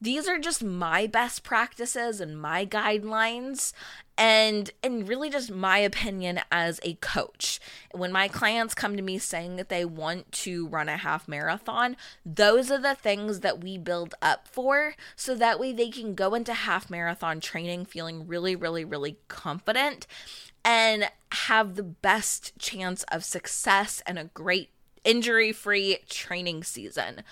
these 0.00 0.28
are 0.28 0.38
just 0.38 0.62
my 0.62 1.06
best 1.06 1.42
practices 1.42 2.20
and 2.20 2.40
my 2.40 2.64
guidelines 2.64 3.72
and 4.16 4.70
and 4.82 5.08
really 5.08 5.30
just 5.30 5.50
my 5.50 5.78
opinion 5.78 6.40
as 6.50 6.80
a 6.82 6.94
coach. 6.94 7.60
When 7.92 8.12
my 8.12 8.28
clients 8.28 8.74
come 8.74 8.96
to 8.96 9.02
me 9.02 9.18
saying 9.18 9.56
that 9.56 9.68
they 9.68 9.84
want 9.84 10.30
to 10.32 10.66
run 10.68 10.88
a 10.88 10.96
half 10.96 11.28
marathon 11.28 11.96
those 12.24 12.70
are 12.70 12.80
the 12.80 12.94
things 12.94 13.40
that 13.40 13.62
we 13.62 13.78
build 13.78 14.14
up 14.20 14.48
for 14.48 14.94
so 15.16 15.34
that 15.34 15.60
way 15.60 15.72
they 15.72 15.90
can 15.90 16.14
go 16.14 16.34
into 16.34 16.52
half 16.52 16.90
marathon 16.90 17.40
training 17.40 17.84
feeling 17.84 18.26
really 18.26 18.54
really 18.56 18.84
really 18.84 19.18
confident 19.28 20.06
and 20.64 21.10
have 21.32 21.74
the 21.74 21.82
best 21.82 22.58
chance 22.58 23.04
of 23.04 23.24
success 23.24 24.02
and 24.06 24.18
a 24.18 24.24
great 24.24 24.70
injury 25.08 25.52
free 25.52 25.98
training 26.08 26.62
season 26.62 27.22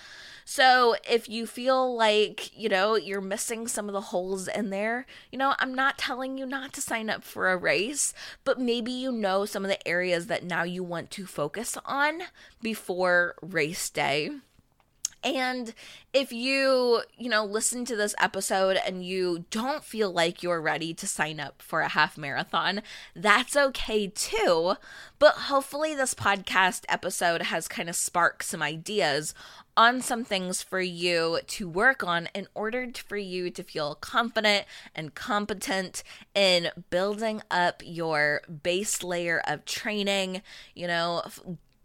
so 0.49 0.95
if 1.03 1.27
you 1.27 1.45
feel 1.45 1.93
like, 1.93 2.57
you 2.57 2.69
know, 2.69 2.95
you're 2.95 3.19
missing 3.19 3.67
some 3.67 3.89
of 3.89 3.93
the 3.93 3.99
holes 3.99 4.47
in 4.47 4.69
there, 4.69 5.05
you 5.29 5.37
know, 5.37 5.55
I'm 5.59 5.75
not 5.75 5.97
telling 5.97 6.37
you 6.37 6.45
not 6.45 6.71
to 6.73 6.81
sign 6.81 7.09
up 7.09 7.25
for 7.25 7.51
a 7.51 7.57
race, 7.57 8.13
but 8.45 8.57
maybe 8.57 8.93
you 8.93 9.11
know 9.11 9.43
some 9.43 9.65
of 9.65 9.69
the 9.69 9.85
areas 9.85 10.27
that 10.27 10.45
now 10.45 10.63
you 10.63 10.85
want 10.85 11.11
to 11.11 11.25
focus 11.25 11.77
on 11.85 12.21
before 12.61 13.35
race 13.41 13.89
day. 13.89 14.31
And 15.23 15.73
if 16.13 16.31
you, 16.31 17.01
you 17.17 17.29
know, 17.29 17.43
listen 17.43 17.85
to 17.85 17.95
this 17.95 18.15
episode 18.19 18.77
and 18.85 19.03
you 19.03 19.45
don't 19.49 19.83
feel 19.83 20.11
like 20.11 20.43
you're 20.43 20.61
ready 20.61 20.93
to 20.93 21.07
sign 21.07 21.39
up 21.39 21.61
for 21.61 21.81
a 21.81 21.89
half 21.89 22.17
marathon, 22.17 22.81
that's 23.15 23.55
okay 23.55 24.07
too. 24.07 24.75
But 25.19 25.33
hopefully, 25.33 25.95
this 25.95 26.13
podcast 26.13 26.85
episode 26.87 27.43
has 27.43 27.67
kind 27.67 27.89
of 27.89 27.95
sparked 27.95 28.45
some 28.45 28.61
ideas 28.61 29.33
on 29.75 30.01
some 30.01 30.23
things 30.23 30.63
for 30.63 30.81
you 30.81 31.39
to 31.45 31.69
work 31.69 32.03
on 32.03 32.27
in 32.33 32.47
order 32.55 32.87
for 33.07 33.17
you 33.17 33.51
to 33.51 33.63
feel 33.63 33.93
confident 33.95 34.65
and 34.95 35.13
competent 35.13 36.03
in 36.33 36.69
building 36.89 37.41
up 37.51 37.83
your 37.85 38.41
base 38.63 39.03
layer 39.03 39.41
of 39.47 39.65
training, 39.65 40.41
you 40.73 40.87
know, 40.87 41.21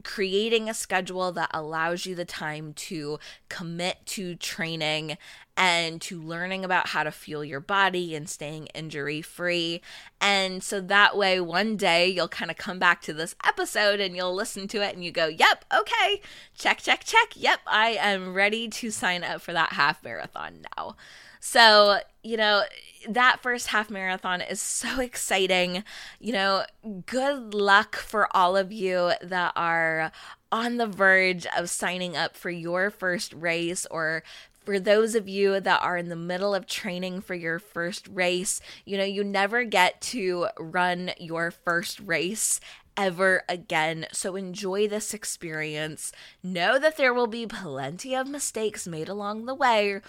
creating 0.03 0.69
a 0.69 0.75
schedule 0.75 1.33
that 1.33 1.51
allows 1.53 2.07
you 2.07 2.15
the 2.15 2.25
time 2.25 2.73
to 2.75 3.19
commit 3.49 3.99
to 4.07 4.35
training 4.37 5.17
and 5.57 6.01
to 6.01 6.21
learning 6.21 6.65
about 6.65 6.89
how 6.89 7.03
to 7.03 7.11
fuel 7.11 7.45
your 7.45 7.61
body 7.61 8.15
and 8.15 8.29
staying 8.29 8.67
injury 8.69 9.21
free. 9.21 9.83
And 10.21 10.63
so 10.63 10.81
that 10.81 11.17
way, 11.17 11.41
one 11.41 11.77
day 11.77 12.09
you'll 12.09 12.29
kind 12.29 12.51
of 12.51 12.57
come 12.57 12.79
back 12.79 13.03
to 13.03 13.13
this 13.13 13.35
episode 13.45 14.01
and 14.01 14.17
you'll 14.17 14.35
listen 14.35 14.67
to 14.69 14.83
it 14.83 14.95
and 14.95 15.05
you 15.05 15.11
go, 15.11 15.27
Yep, 15.27 15.65
okay, 15.77 16.23
check, 16.57 16.79
check, 16.79 17.05
check. 17.05 17.35
Yep, 17.37 17.61
I 17.67 17.91
am 18.01 18.35
ready 18.35 18.69
to 18.69 18.91
sign 18.91 19.25
up 19.25 19.43
for 19.43 19.53
that 19.53 19.75
half 19.75 20.03
marathon 20.03 20.65
now. 20.77 20.97
So, 21.45 21.99
you 22.23 22.37
know, 22.37 22.63
that 23.09 23.43
first 23.43 23.67
half 23.67 23.91
marathon 23.91 24.41
is 24.41 24.63
so 24.63 25.01
exciting. 25.01 25.83
You 26.21 26.33
know, 26.33 26.65
good 27.05 27.53
luck 27.53 27.97
for 27.97 28.35
all 28.35 28.57
of 28.57 28.71
you 28.73 29.13
that 29.21 29.53
are 29.57 30.13
on 30.53 30.77
the 30.77 30.87
verge 30.87 31.47
of 31.57 31.69
signing 31.69 32.17
up 32.17 32.37
for 32.37 32.51
your 32.51 32.91
first 32.91 33.33
race 33.35 33.87
or 33.91 34.23
for 34.65 34.79
those 34.79 35.17
of 35.17 35.29
you 35.29 35.59
that 35.59 35.83
are 35.83 35.97
in 35.97 36.09
the 36.09 36.15
middle 36.15 36.55
of 36.55 36.67
training 36.69 37.21
for 37.21 37.35
your 37.35 37.59
first 37.59 38.07
race, 38.07 38.61
you 38.85 38.97
know, 38.97 39.03
you 39.03 39.25
never 39.25 39.65
get 39.65 40.01
to 40.01 40.47
run 40.57 41.11
your 41.19 41.51
first 41.51 41.99
race 41.99 42.61
ever 42.97 43.43
again. 43.49 44.07
So 44.13 44.37
enjoy 44.37 44.89
this 44.89 45.15
experience. 45.15 46.13
Know 46.43 46.79
that 46.79 46.97
there 46.97 47.15
will 47.15 47.27
be 47.27 47.47
plenty 47.47 48.15
of 48.15 48.29
mistakes 48.29 48.87
made 48.87 49.09
along 49.09 49.47
the 49.47 49.55
way, 49.55 50.01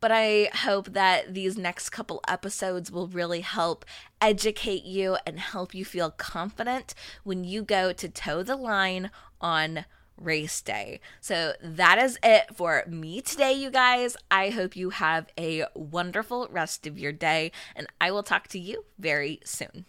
but 0.00 0.10
I 0.12 0.50
hope 0.52 0.92
that 0.92 1.34
these 1.34 1.58
next 1.58 1.90
couple 1.90 2.20
episodes 2.26 2.90
will 2.90 3.08
really 3.08 3.40
help 3.40 3.84
educate 4.20 4.84
you 4.84 5.16
and 5.26 5.38
help 5.38 5.74
you 5.74 5.84
feel 5.84 6.10
confident 6.10 6.94
when 7.24 7.44
you 7.44 7.62
go 7.62 7.92
to 7.92 8.08
toe 8.08 8.42
the 8.42 8.56
line 8.56 9.10
on 9.40 9.84
race 10.16 10.60
day. 10.60 11.00
So 11.20 11.54
that 11.62 11.98
is 11.98 12.18
it 12.22 12.54
for 12.54 12.84
me 12.86 13.20
today, 13.20 13.52
you 13.52 13.70
guys. 13.70 14.16
I 14.30 14.50
hope 14.50 14.76
you 14.76 14.90
have 14.90 15.28
a 15.38 15.64
wonderful 15.74 16.46
rest 16.50 16.86
of 16.86 16.98
your 16.98 17.12
day, 17.12 17.52
and 17.74 17.86
I 18.00 18.10
will 18.10 18.22
talk 18.22 18.48
to 18.48 18.58
you 18.58 18.84
very 18.98 19.40
soon. 19.44 19.86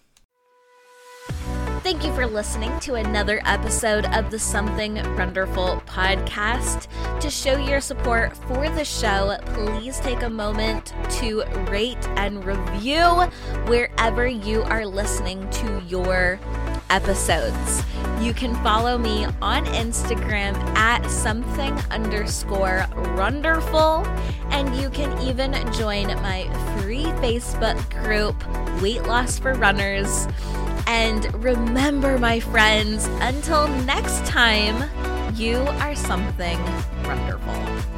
Thank 1.83 2.05
you 2.05 2.13
for 2.13 2.27
listening 2.27 2.79
to 2.81 2.93
another 2.93 3.41
episode 3.43 4.05
of 4.13 4.29
the 4.29 4.37
Something 4.37 4.95
Runderful 5.15 5.81
podcast. 5.87 6.87
To 7.19 7.29
show 7.31 7.57
your 7.57 7.81
support 7.81 8.37
for 8.37 8.69
the 8.69 8.85
show, 8.85 9.35
please 9.47 9.99
take 9.99 10.21
a 10.21 10.29
moment 10.29 10.93
to 11.17 11.43
rate 11.71 12.07
and 12.17 12.45
review 12.45 13.03
wherever 13.65 14.27
you 14.27 14.61
are 14.61 14.85
listening 14.85 15.49
to 15.49 15.81
your 15.87 16.39
episodes. 16.91 17.83
You 18.21 18.35
can 18.35 18.53
follow 18.63 18.99
me 18.99 19.25
on 19.41 19.65
Instagram 19.65 20.55
at 20.77 21.03
something 21.09 21.73
underscore 21.89 22.85
runderful, 23.15 24.05
and 24.51 24.75
you 24.75 24.91
can 24.91 25.19
even 25.19 25.53
join 25.73 26.07
my 26.21 26.43
free 26.77 27.05
Facebook 27.23 27.89
group, 28.03 28.35
Weight 28.83 29.01
Loss 29.03 29.39
for 29.39 29.55
Runners. 29.55 30.27
And 30.87 31.33
remember, 31.43 32.17
my 32.17 32.39
friends, 32.39 33.07
until 33.21 33.67
next 33.85 34.25
time, 34.25 34.89
you 35.35 35.57
are 35.79 35.95
something 35.95 36.59
runderful. 37.03 37.90